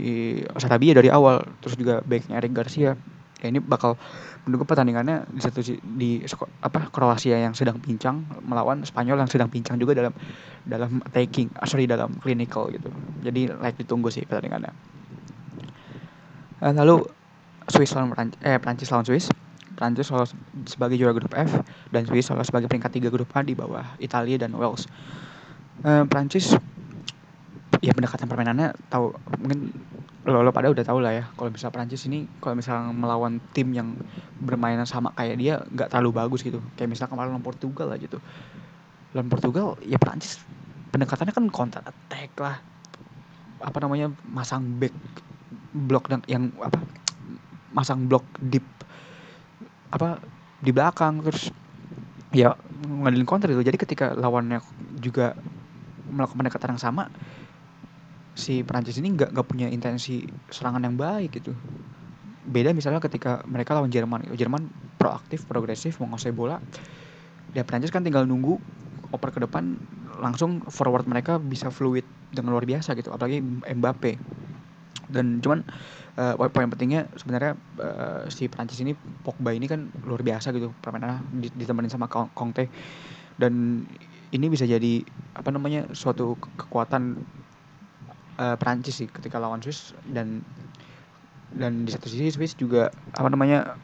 Sarabia 0.54 0.94
dari 0.94 1.10
awal 1.10 1.42
terus 1.58 1.74
juga 1.74 1.98
backnya 2.06 2.38
Eric 2.38 2.54
Garcia. 2.54 2.94
Ya 3.42 3.50
ini 3.50 3.58
bakal 3.58 3.98
menunggu 4.46 4.62
pertandingannya 4.62 5.26
di 5.34 5.42
satu 5.42 5.66
di 5.98 6.22
apa 6.62 6.86
Kroasia 6.94 7.42
yang 7.42 7.58
sedang 7.58 7.82
pincang 7.82 8.22
melawan 8.46 8.86
Spanyol 8.86 9.18
yang 9.18 9.26
sedang 9.26 9.50
pincang 9.50 9.82
juga 9.82 9.98
dalam 9.98 10.14
dalam 10.62 11.02
taking 11.10 11.50
ah, 11.58 11.66
sorry 11.66 11.90
dalam 11.90 12.14
clinical 12.22 12.70
gitu. 12.70 12.86
Jadi 13.26 13.50
like 13.58 13.74
ditunggu 13.74 14.14
sih 14.14 14.22
pertandingannya. 14.22 14.70
Uh, 16.62 16.70
lalu 16.70 17.02
Swiss 17.66 17.90
lawan 17.98 18.14
Prancis, 18.14 18.38
eh 18.46 18.58
Prancis 18.62 18.90
lawan 18.94 19.02
Swiss 19.02 19.26
Prancis 19.74 20.08
lolos 20.12 20.32
sebagai 20.68 21.00
juara 21.00 21.16
grup 21.16 21.32
F 21.32 21.60
dan 21.90 22.04
Swiss 22.04 22.28
lolos 22.30 22.48
sebagai 22.48 22.68
peringkat 22.68 23.02
3 23.02 23.14
grup 23.14 23.30
A 23.34 23.40
di 23.42 23.56
bawah 23.56 23.96
Italia 23.98 24.36
dan 24.40 24.52
Wales. 24.54 24.86
Uh, 25.82 26.04
Prancis 26.06 26.54
ya 27.82 27.90
pendekatan 27.90 28.30
permainannya 28.30 28.76
tahu 28.86 29.10
mungkin 29.42 29.74
lo, 30.22 30.46
lo 30.46 30.54
pada 30.54 30.70
udah 30.70 30.86
tahu 30.86 31.02
lah 31.02 31.18
ya 31.18 31.24
kalau 31.34 31.50
misal 31.50 31.74
Prancis 31.74 32.06
ini 32.06 32.30
kalau 32.38 32.54
misal 32.54 32.94
melawan 32.94 33.42
tim 33.50 33.74
yang 33.74 33.98
bermain 34.38 34.78
sama 34.86 35.10
kayak 35.18 35.36
dia 35.40 35.54
nggak 35.66 35.90
terlalu 35.90 36.10
bagus 36.14 36.46
gitu. 36.46 36.62
Kayak 36.78 36.94
misal 36.94 37.06
kemarin 37.10 37.34
lawan 37.34 37.42
Portugal 37.42 37.90
lah 37.90 37.98
gitu. 37.98 38.22
Lawan 39.16 39.28
Portugal 39.28 39.74
ya 39.82 39.98
Prancis 39.98 40.38
pendekatannya 40.94 41.34
kan 41.34 41.46
counter 41.50 41.82
attack 41.82 42.30
lah. 42.38 42.62
Apa 43.62 43.78
namanya 43.82 44.14
masang 44.26 44.78
back 44.78 44.94
blok 45.72 46.06
dan 46.06 46.20
yang 46.28 46.52
apa 46.60 46.78
masang 47.72 48.04
blok 48.06 48.22
deep 48.38 48.64
apa 49.92 50.24
di 50.62 50.70
belakang 50.72 51.20
terus 51.20 51.52
ya 52.32 52.56
ngadilin 52.72 53.28
counter 53.28 53.52
itu 53.52 53.62
jadi 53.64 53.78
ketika 53.78 54.06
lawannya 54.16 54.60
juga 54.96 55.36
melakukan 56.08 56.38
pendekatan 56.44 56.76
yang 56.76 56.82
sama 56.82 57.04
si 58.32 58.64
Prancis 58.64 58.96
ini 58.96 59.12
nggak 59.12 59.30
nggak 59.36 59.46
punya 59.48 59.68
intensi 59.68 60.24
serangan 60.48 60.80
yang 60.84 60.96
baik 60.96 61.36
gitu. 61.42 61.52
Beda 62.24 62.72
misalnya 62.72 63.02
ketika 63.02 63.42
mereka 63.44 63.76
lawan 63.76 63.92
Jerman 63.92 64.24
gitu. 64.28 64.46
Jerman 64.46 64.72
proaktif 64.96 65.44
progresif 65.44 66.00
menguasai 66.00 66.32
bola. 66.32 66.62
Dan 67.52 67.68
Prancis 67.68 67.92
kan 67.92 68.00
tinggal 68.00 68.24
nunggu 68.24 68.56
oper 69.12 69.28
ke 69.36 69.40
depan 69.44 69.76
langsung 70.24 70.64
forward 70.72 71.04
mereka 71.04 71.36
bisa 71.36 71.68
fluid 71.68 72.08
dengan 72.32 72.56
luar 72.56 72.64
biasa 72.64 72.96
gitu. 72.96 73.12
Apalagi 73.12 73.44
Mbappe 73.44 74.22
dan 75.12 75.44
cuman 75.44 75.60
uh, 76.16 76.34
poin 76.48 76.68
pentingnya 76.68 77.06
sebenarnya 77.20 77.52
uh, 77.78 78.24
si 78.32 78.48
Prancis 78.48 78.80
ini 78.80 78.96
Pogba 78.96 79.52
ini 79.52 79.68
kan 79.68 79.92
luar 80.08 80.24
biasa 80.24 80.50
gitu 80.56 80.72
permainannya 80.80 81.20
ditemenin 81.56 81.92
sama 81.92 82.08
Conte. 82.08 82.66
Dan 83.36 83.84
ini 84.32 84.46
bisa 84.48 84.64
jadi 84.64 85.04
apa 85.36 85.52
namanya 85.52 85.88
suatu 85.92 86.36
kekuatan 86.56 87.20
uh, 88.40 88.56
Prancis 88.56 89.04
sih 89.04 89.08
ketika 89.08 89.36
lawan 89.36 89.60
Swiss. 89.60 89.92
Dan 90.08 90.40
dan 91.52 91.84
di 91.84 91.92
satu 91.92 92.08
sisi 92.08 92.32
Swiss 92.32 92.56
juga 92.56 92.88
apa 93.12 93.28
namanya 93.28 93.76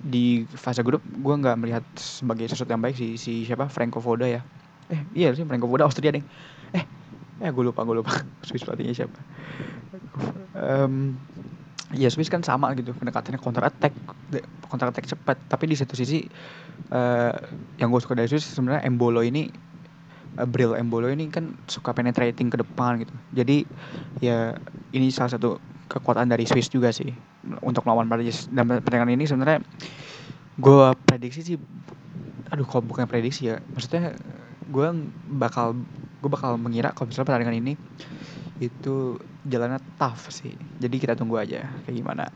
di 0.00 0.48
fase 0.48 0.80
grup 0.80 1.04
gue 1.04 1.34
nggak 1.36 1.56
melihat 1.60 1.84
sebagai 2.00 2.48
sesuatu 2.48 2.72
yang 2.72 2.80
baik 2.80 2.96
si 2.96 3.20
si 3.20 3.44
siapa? 3.44 3.68
Franco 3.68 4.00
Foda 4.00 4.24
ya. 4.24 4.40
Eh 4.88 5.04
iya 5.12 5.30
sih 5.36 5.44
Franco 5.44 5.68
Foda 5.68 5.84
Austria 5.84 6.10
deh 6.16 6.24
eh 7.40 7.48
eh 7.48 7.52
gue 7.52 7.64
lupa 7.64 7.82
gue 7.88 7.96
lupa 8.00 8.12
Swiss 8.46 8.62
pelatihnya 8.64 8.94
siapa 8.94 9.18
um, 10.54 11.16
ya 11.96 12.06
Swiss 12.12 12.30
kan 12.30 12.44
sama 12.44 12.70
gitu 12.78 12.94
pendekatannya 12.94 13.40
counter 13.40 13.66
attack 13.66 13.96
counter 14.70 14.88
attack 14.92 15.10
cepat 15.10 15.36
tapi 15.50 15.66
di 15.66 15.74
satu 15.74 15.98
sisi 15.98 16.22
uh, 16.94 17.34
yang 17.82 17.90
gue 17.90 18.00
suka 18.00 18.14
dari 18.14 18.30
Swiss 18.30 18.46
sebenarnya 18.46 18.86
Embolo 18.86 19.20
ini 19.24 19.50
uh, 20.38 20.46
Bril 20.46 20.78
Embolo 20.78 21.10
ini 21.10 21.26
kan 21.26 21.58
suka 21.66 21.90
penetrating 21.90 22.48
ke 22.48 22.62
depan 22.62 23.02
gitu. 23.02 23.14
Jadi 23.34 23.66
ya 24.22 24.54
ini 24.94 25.10
salah 25.10 25.34
satu 25.34 25.58
kekuatan 25.90 26.30
dari 26.30 26.46
Swiss 26.46 26.70
juga 26.70 26.94
sih 26.94 27.10
untuk 27.66 27.82
melawan 27.82 28.06
Prancis. 28.06 28.46
Dan 28.54 28.70
pertandingan 28.70 29.18
ini 29.18 29.24
sebenarnya 29.26 29.58
gue 30.60 30.86
prediksi 31.06 31.40
sih 31.42 31.56
aduh 32.50 32.66
kok 32.66 32.82
bukan 32.82 33.06
prediksi 33.06 33.46
ya 33.46 33.62
maksudnya 33.74 34.14
gue 34.70 34.86
bakal 35.38 35.78
gue 36.20 36.30
bakal 36.30 36.60
mengira 36.60 36.92
kalau 36.92 37.08
misalnya 37.08 37.28
pertandingan 37.32 37.58
ini 37.64 37.72
itu 38.60 39.16
jalannya 39.48 39.80
tough 39.96 40.28
sih. 40.28 40.52
Jadi 40.76 40.96
kita 41.00 41.16
tunggu 41.16 41.40
aja 41.40 41.64
kayak 41.88 41.96
gimana. 41.96 42.28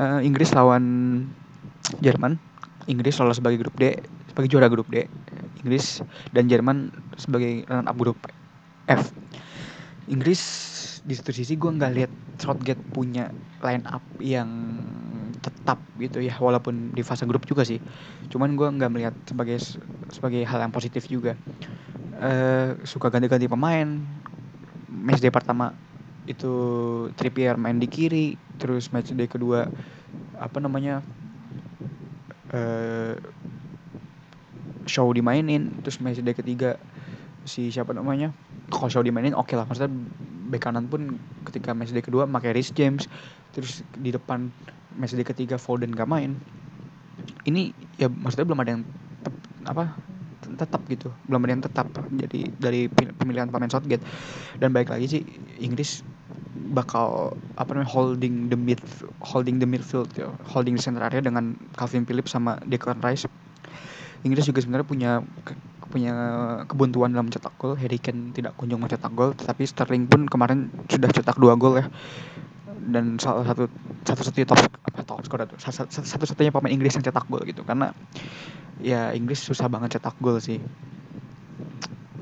Uh, 0.00 0.24
Inggris 0.24 0.56
lawan 0.56 0.84
Jerman. 2.00 2.40
Inggris 2.88 3.14
lolos 3.20 3.38
sebagai 3.38 3.60
grup 3.62 3.76
D 3.76 3.94
sebagai 4.32 4.48
juara 4.48 4.66
grup 4.72 4.88
D. 4.88 5.04
Inggris 5.62 6.00
dan 6.32 6.48
Jerman 6.48 6.90
sebagai 7.20 7.68
runner 7.68 7.86
up 7.86 7.96
grup 8.00 8.18
F. 8.88 9.12
Inggris 10.08 10.40
di 11.04 11.14
satu 11.14 11.30
sisi 11.30 11.54
gue 11.54 11.70
nggak 11.70 11.92
lihat 11.92 12.12
Southgate 12.40 12.80
punya 12.90 13.30
line 13.62 13.86
up 13.86 14.02
yang 14.18 14.50
tetap 15.38 15.78
gitu 16.00 16.18
ya 16.18 16.34
walaupun 16.40 16.90
di 16.96 17.04
fase 17.06 17.28
grup 17.28 17.46
juga 17.46 17.62
sih. 17.62 17.78
Cuman 18.32 18.56
gue 18.58 18.66
nggak 18.66 18.90
melihat 18.90 19.14
sebagai 19.28 19.60
sebagai 20.10 20.42
hal 20.42 20.58
yang 20.64 20.74
positif 20.74 21.06
juga 21.06 21.38
uh, 22.22 22.78
suka 22.86 23.10
ganti-ganti 23.10 23.50
pemain. 23.50 23.98
Match 24.88 25.18
day 25.18 25.34
pertama 25.34 25.74
itu 26.30 26.54
Trippier 27.18 27.58
main 27.58 27.82
di 27.82 27.90
kiri 27.90 28.38
terus 28.62 28.94
match 28.94 29.10
day 29.10 29.26
kedua 29.26 29.66
apa 30.38 30.62
namanya 30.62 31.02
uh, 32.54 33.18
show 34.86 35.10
dimainin 35.10 35.74
terus 35.82 35.98
match 35.98 36.22
day 36.22 36.30
ketiga 36.30 36.78
si 37.42 37.74
siapa 37.74 37.90
namanya 37.90 38.30
kalau 38.70 38.86
show 38.86 39.02
dimainin 39.02 39.34
oke 39.34 39.50
okay 39.50 39.58
lah. 39.58 39.66
Maksudnya 39.66 39.90
bek 40.52 40.62
kanan 40.62 40.86
pun 40.86 41.18
ketika 41.50 41.74
match 41.74 41.90
day 41.90 42.04
kedua 42.04 42.28
pakai 42.30 42.54
Rhys 42.54 42.70
James 42.70 43.10
terus 43.50 43.82
di 43.98 44.14
depan 44.14 44.52
match 44.94 45.18
day 45.18 45.26
ketiga 45.26 45.58
Foden 45.58 45.90
gak 45.90 46.06
main. 46.06 46.38
Ini 47.42 47.74
ya 47.98 48.06
maksudnya 48.06 48.46
belum 48.46 48.62
ada 48.62 48.70
yang 48.78 48.82
apa 49.66 50.11
tetap 50.62 50.82
gitu. 50.86 51.10
Belum 51.26 51.42
ada 51.44 51.52
yang 51.52 51.64
tetap. 51.64 51.86
Jadi 52.08 52.54
dari 52.56 52.86
pemilihan 52.90 53.50
pemain 53.50 53.70
Southgate 53.70 54.02
dan 54.62 54.70
baik 54.70 54.94
lagi 54.94 55.06
sih 55.10 55.22
Inggris 55.58 56.06
bakal 56.52 57.32
apa 57.56 57.72
namanya 57.72 57.90
holding 57.92 58.52
the 58.52 58.58
mid 58.58 58.80
holding 59.24 59.56
the 59.60 59.68
midfield 59.68 60.08
ya, 60.16 60.28
holding 60.52 60.76
the 60.76 60.82
center 60.82 61.00
area 61.00 61.24
dengan 61.24 61.56
Calvin 61.76 62.04
Phillips 62.04 62.32
sama 62.32 62.60
Declan 62.68 63.00
Rice. 63.00 63.28
Inggris 64.22 64.46
juga 64.46 64.62
sebenarnya 64.62 64.86
punya 64.86 65.10
punya 65.92 66.12
kebuntuan 66.64 67.12
dalam 67.12 67.28
mencetak 67.28 67.52
gol. 67.60 67.76
Harry 67.76 68.00
Kane 68.00 68.32
tidak 68.32 68.56
kunjung 68.56 68.80
mencetak 68.80 69.12
gol, 69.12 69.36
tetapi 69.36 69.68
Sterling 69.68 70.08
pun 70.08 70.24
kemarin 70.24 70.72
sudah 70.88 71.10
cetak 71.12 71.36
dua 71.36 71.58
gol 71.58 71.76
ya. 71.82 71.86
Dan 72.82 73.18
salah 73.22 73.46
satu 73.46 73.70
satu 74.02 74.20
satunya 74.26 74.46
top 74.46 74.58
apa 74.58 75.00
top 75.06 75.22
itu 75.22 75.56
satu 75.62 76.24
satunya 76.26 76.50
pemain 76.50 76.74
Inggris 76.74 76.98
yang 76.98 77.06
cetak 77.06 77.30
gol 77.30 77.46
gitu 77.46 77.62
karena 77.62 77.94
ya 78.82 79.14
Inggris 79.14 79.38
susah 79.38 79.70
banget 79.70 79.98
cetak 79.98 80.18
gol 80.18 80.42
sih. 80.42 80.58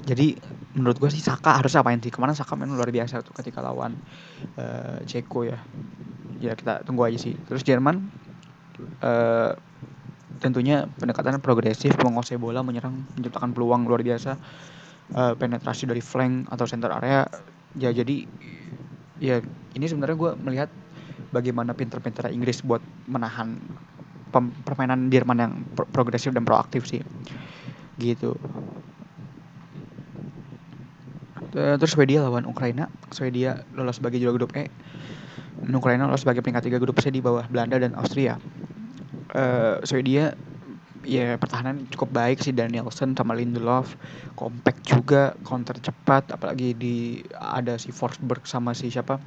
Jadi 0.05 0.37
menurut 0.77 1.01
gue 1.01 1.11
sih 1.11 1.23
Saka 1.23 1.59
harus 1.59 1.75
apain 1.75 1.99
sih 1.99 2.13
kemarin 2.13 2.37
Saka 2.37 2.55
main 2.55 2.71
luar 2.71 2.93
biasa 2.93 3.25
tuh 3.25 3.35
ketika 3.35 3.65
lawan 3.65 3.97
uh, 4.61 5.01
Ceko 5.09 5.49
ya. 5.49 5.59
Ya 6.41 6.53
kita 6.57 6.85
tunggu 6.85 7.09
aja 7.09 7.17
sih. 7.21 7.37
Terus 7.49 7.65
Jerman 7.65 8.11
uh, 9.05 9.53
tentunya 10.41 10.89
pendekatan 10.97 11.39
progresif 11.45 11.93
menguasai 12.01 12.41
bola 12.41 12.65
menyerang 12.65 13.05
menciptakan 13.15 13.53
peluang 13.53 13.85
luar 13.85 14.01
biasa 14.01 14.41
uh, 15.15 15.35
penetrasi 15.37 15.85
dari 15.85 16.01
flank 16.01 16.49
atau 16.49 16.65
center 16.65 16.91
area 16.97 17.29
ya 17.77 17.93
jadi 17.93 18.25
ya 19.21 19.45
ini 19.77 19.85
sebenarnya 19.87 20.17
gue 20.17 20.33
melihat 20.43 20.71
bagaimana 21.31 21.77
pinter-pinter 21.77 22.33
Inggris 22.33 22.65
buat 22.65 22.83
menahan 23.07 23.61
permainan 24.67 25.11
Jerman 25.11 25.39
yang 25.39 25.53
pro 25.75 25.87
progresif 25.91 26.35
dan 26.35 26.43
proaktif 26.47 26.87
sih. 26.87 27.03
Gitu. 28.01 28.35
Terus 31.51 31.91
Swedia 31.91 32.23
lawan 32.23 32.47
Ukraina. 32.47 32.87
Swedia 33.11 33.67
lolos 33.75 33.99
sebagai 33.99 34.23
juara 34.23 34.39
grup 34.39 34.55
E. 34.55 34.71
Ukraina 35.67 36.07
lolos 36.07 36.23
sebagai 36.23 36.41
peringkat 36.47 36.71
tiga 36.71 36.79
grup 36.79 36.99
C 37.03 37.11
di 37.11 37.19
bawah 37.19 37.45
Belanda 37.51 37.79
dan 37.83 37.93
Austria. 37.99 38.39
Uh, 39.35 39.79
Swedia 39.83 40.35
ya 41.05 41.41
pertahanan 41.41 41.89
cukup 41.89 42.13
baik 42.13 42.45
sih 42.45 42.53
Danielson 42.53 43.17
sama 43.17 43.37
Lindelof. 43.37 43.97
Compact 44.37 44.81
juga 44.85 45.23
counter 45.45 45.77
cepat 45.81 46.33
apalagi 46.33 46.77
di 46.77 47.21
ada 47.37 47.81
si 47.81 47.93
Forsberg 47.93 48.45
sama 48.45 48.77
si 48.77 48.93
siapa? 48.93 49.21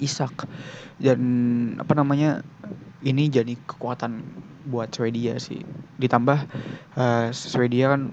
Isak. 0.00 0.44
Dan 0.98 1.20
apa 1.78 1.94
namanya 1.94 2.42
ini 3.04 3.28
jadi 3.30 3.54
kekuatan 3.68 4.20
buat 4.68 4.92
Swedia 4.92 5.36
sih. 5.40 5.60
Ditambah 6.00 6.38
uh, 6.96 7.28
Swedia 7.32 7.94
kan 7.94 8.12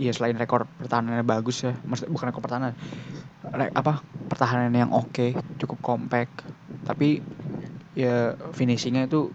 ya 0.00 0.10
selain 0.10 0.34
rekor 0.34 0.66
pertahanannya 0.80 1.22
bagus 1.22 1.62
ya 1.62 1.76
maksud 1.84 2.08
bukan 2.10 2.32
rekor 2.32 2.42
pertahanan 2.42 2.72
re, 3.44 3.68
apa 3.76 4.00
pertahanan 4.26 4.72
yang 4.72 4.90
oke 4.90 5.10
okay, 5.10 5.30
cukup 5.58 5.78
compact. 5.82 6.44
Tapi 6.86 7.22
ya 7.92 8.34
finishingnya 8.56 9.06
itu 9.08 9.30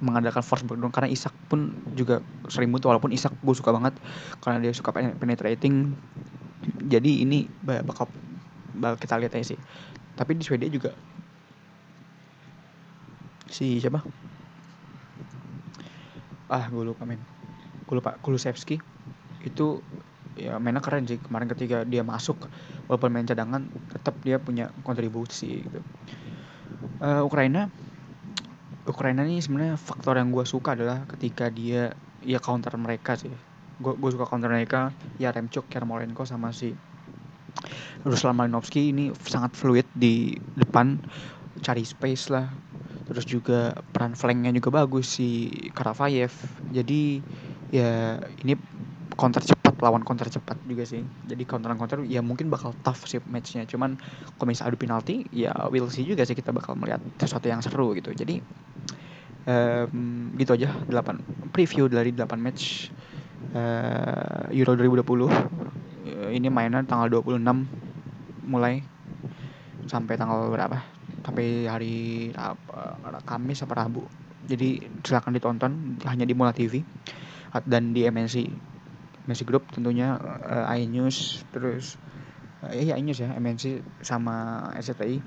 mengandalkan 0.00 0.44
force 0.44 0.64
breakdown. 0.64 0.92
Karena 0.92 1.08
Isak 1.12 1.34
pun 1.50 1.72
juga 1.92 2.24
sering 2.48 2.72
butuh 2.72 2.88
walaupun 2.92 3.12
Isak 3.12 3.36
gue 3.44 3.54
suka 3.56 3.70
banget 3.76 3.94
karena 4.42 4.58
dia 4.62 4.72
suka 4.72 4.92
penetrating. 4.94 5.92
Jadi 6.66 7.22
ini 7.22 7.46
bakal, 7.62 8.10
bakal 8.74 8.96
kita 8.98 9.14
lihat 9.20 9.32
aja 9.36 9.54
sih. 9.54 9.60
Tapi 10.16 10.32
di 10.38 10.42
Swedia 10.46 10.70
juga 10.72 10.90
si 13.46 13.78
siapa? 13.78 14.02
Ah 16.50 16.66
gue 16.72 16.82
lupa 16.82 17.04
men. 17.06 17.20
Gue 17.86 17.94
lupa 18.00 18.18
Kulusevski. 18.22 18.80
Itu 19.44 19.82
ya 20.34 20.58
mainnya 20.58 20.82
keren 20.82 21.04
sih. 21.06 21.18
Kemarin 21.20 21.48
ketika 21.52 21.84
dia 21.86 22.02
masuk 22.02 22.48
walaupun 22.88 23.10
main 23.14 23.26
cadangan 23.28 23.62
tetap 23.92 24.14
dia 24.26 24.38
punya 24.42 24.70
kontribusi 24.82 25.66
gitu. 25.68 25.80
Uh, 26.96 27.20
Ukraina 27.28 27.68
Ukraina 28.86 29.26
ini 29.26 29.42
sebenarnya 29.42 29.74
faktor 29.74 30.14
yang 30.14 30.30
gue 30.30 30.46
suka 30.46 30.78
adalah 30.78 31.10
ketika 31.10 31.50
dia 31.50 31.98
ya 32.22 32.38
counter 32.38 32.70
mereka 32.78 33.18
sih. 33.18 33.34
Gue 33.82 33.98
gue 33.98 34.10
suka 34.14 34.24
counter 34.30 34.48
mereka 34.48 34.94
ya 35.18 35.34
Remchuk, 35.34 35.66
Yarmolenko 35.68 36.22
sama 36.22 36.54
si 36.54 36.72
Ruslan 38.06 38.38
Malinovsky 38.38 38.94
ini 38.94 39.10
sangat 39.26 39.58
fluid 39.58 39.90
di 39.90 40.38
depan 40.54 41.02
cari 41.60 41.82
space 41.82 42.30
lah. 42.30 42.46
Terus 43.06 43.26
juga 43.26 43.74
peran 43.94 44.14
flanknya 44.14 44.54
juga 44.54 44.82
bagus 44.82 45.18
si 45.18 45.50
Karavayev 45.74 46.34
jadi 46.70 47.22
ya 47.70 48.18
ini 48.42 48.54
counter 49.16 49.42
cepat 49.42 49.74
lawan 49.82 50.02
counter 50.06 50.28
cepat 50.30 50.62
juga 50.62 50.84
sih. 50.86 51.02
Jadi 51.26 51.42
counter 51.48 51.74
counter 51.74 52.02
ya 52.06 52.20
mungkin 52.22 52.52
bakal 52.52 52.76
tough 52.84 53.08
sih 53.08 53.18
matchnya. 53.26 53.66
Cuman 53.66 53.98
kalau 54.36 54.46
misalnya 54.46 54.74
adu 54.74 54.78
penalti 54.78 55.26
ya 55.32 55.50
will 55.72 55.90
see 55.90 56.06
juga 56.06 56.22
sih 56.22 56.36
kita 56.36 56.52
bakal 56.54 56.76
melihat 56.78 57.02
sesuatu 57.18 57.48
yang 57.50 57.64
seru 57.64 57.96
gitu. 57.96 58.12
Jadi 58.12 58.42
um, 59.46 60.34
gitu 60.36 60.52
aja. 60.58 60.68
8 60.90 61.54
preview 61.54 61.86
dari 61.88 62.12
8 62.12 62.36
match 62.36 62.90
uh, 63.54 64.50
Euro 64.52 64.74
2020 64.74 65.06
uh, 65.06 65.30
ini 66.34 66.50
mainan 66.50 66.84
tanggal 66.84 67.22
26 67.22 67.40
mulai. 68.46 68.82
Sampai 69.86 70.18
tanggal 70.18 70.50
berapa? 70.50 70.82
Sampai 71.22 71.70
hari 71.70 71.94
uh, 72.34 72.54
Kamis 73.22 73.62
atau 73.62 73.74
Rabu. 73.74 74.02
Jadi 74.46 74.78
silahkan 75.02 75.34
ditonton 75.34 75.98
hanya 76.06 76.22
di 76.22 76.34
Mola 76.34 76.54
TV 76.54 76.82
dan 77.66 77.90
di 77.90 78.06
MNC 78.06 78.46
MNC 79.26 79.42
Group 79.42 79.66
tentunya 79.74 80.14
uh, 80.46 80.70
iNews 80.70 81.42
terus 81.50 81.98
uh, 82.62 82.70
ya 82.70 82.94
iNews 82.94 83.18
ya 83.18 83.34
MNC 83.34 83.82
sama 84.06 84.68
SCTI 84.78 85.18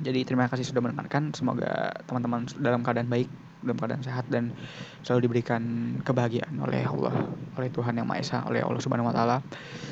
jadi 0.00 0.24
terima 0.24 0.48
kasih 0.48 0.66
sudah 0.66 0.82
mendengarkan. 0.82 1.32
Semoga 1.36 1.94
teman-teman 2.08 2.48
dalam 2.58 2.80
keadaan 2.80 3.08
baik 3.08 3.28
dalam 3.60 3.76
keadaan 3.76 4.00
sehat 4.00 4.24
dan 4.32 4.56
selalu 5.04 5.28
diberikan 5.28 5.62
kebahagiaan 6.00 6.56
oleh 6.64 6.80
Allah 6.80 7.28
oleh 7.60 7.68
Tuhan 7.68 7.92
yang 8.00 8.08
Maha 8.08 8.24
Esa 8.24 8.38
oleh 8.48 8.64
Allah 8.64 8.80
Subhanahu 8.80 9.12
Wa 9.12 9.14
Taala. 9.14 9.38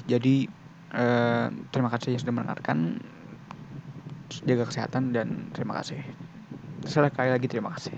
Jadi 0.09 0.49
uh, 0.97 1.53
terima 1.69 1.93
kasih 1.93 2.17
yang 2.17 2.23
sudah 2.25 2.35
mendengarkan. 2.35 3.01
Jaga 4.45 4.69
kesehatan 4.69 5.17
dan 5.17 5.53
terima 5.57 5.81
kasih. 5.81 6.05
Sekali 6.85 7.33
lagi 7.33 7.49
terima 7.49 7.73
kasih 7.75 7.97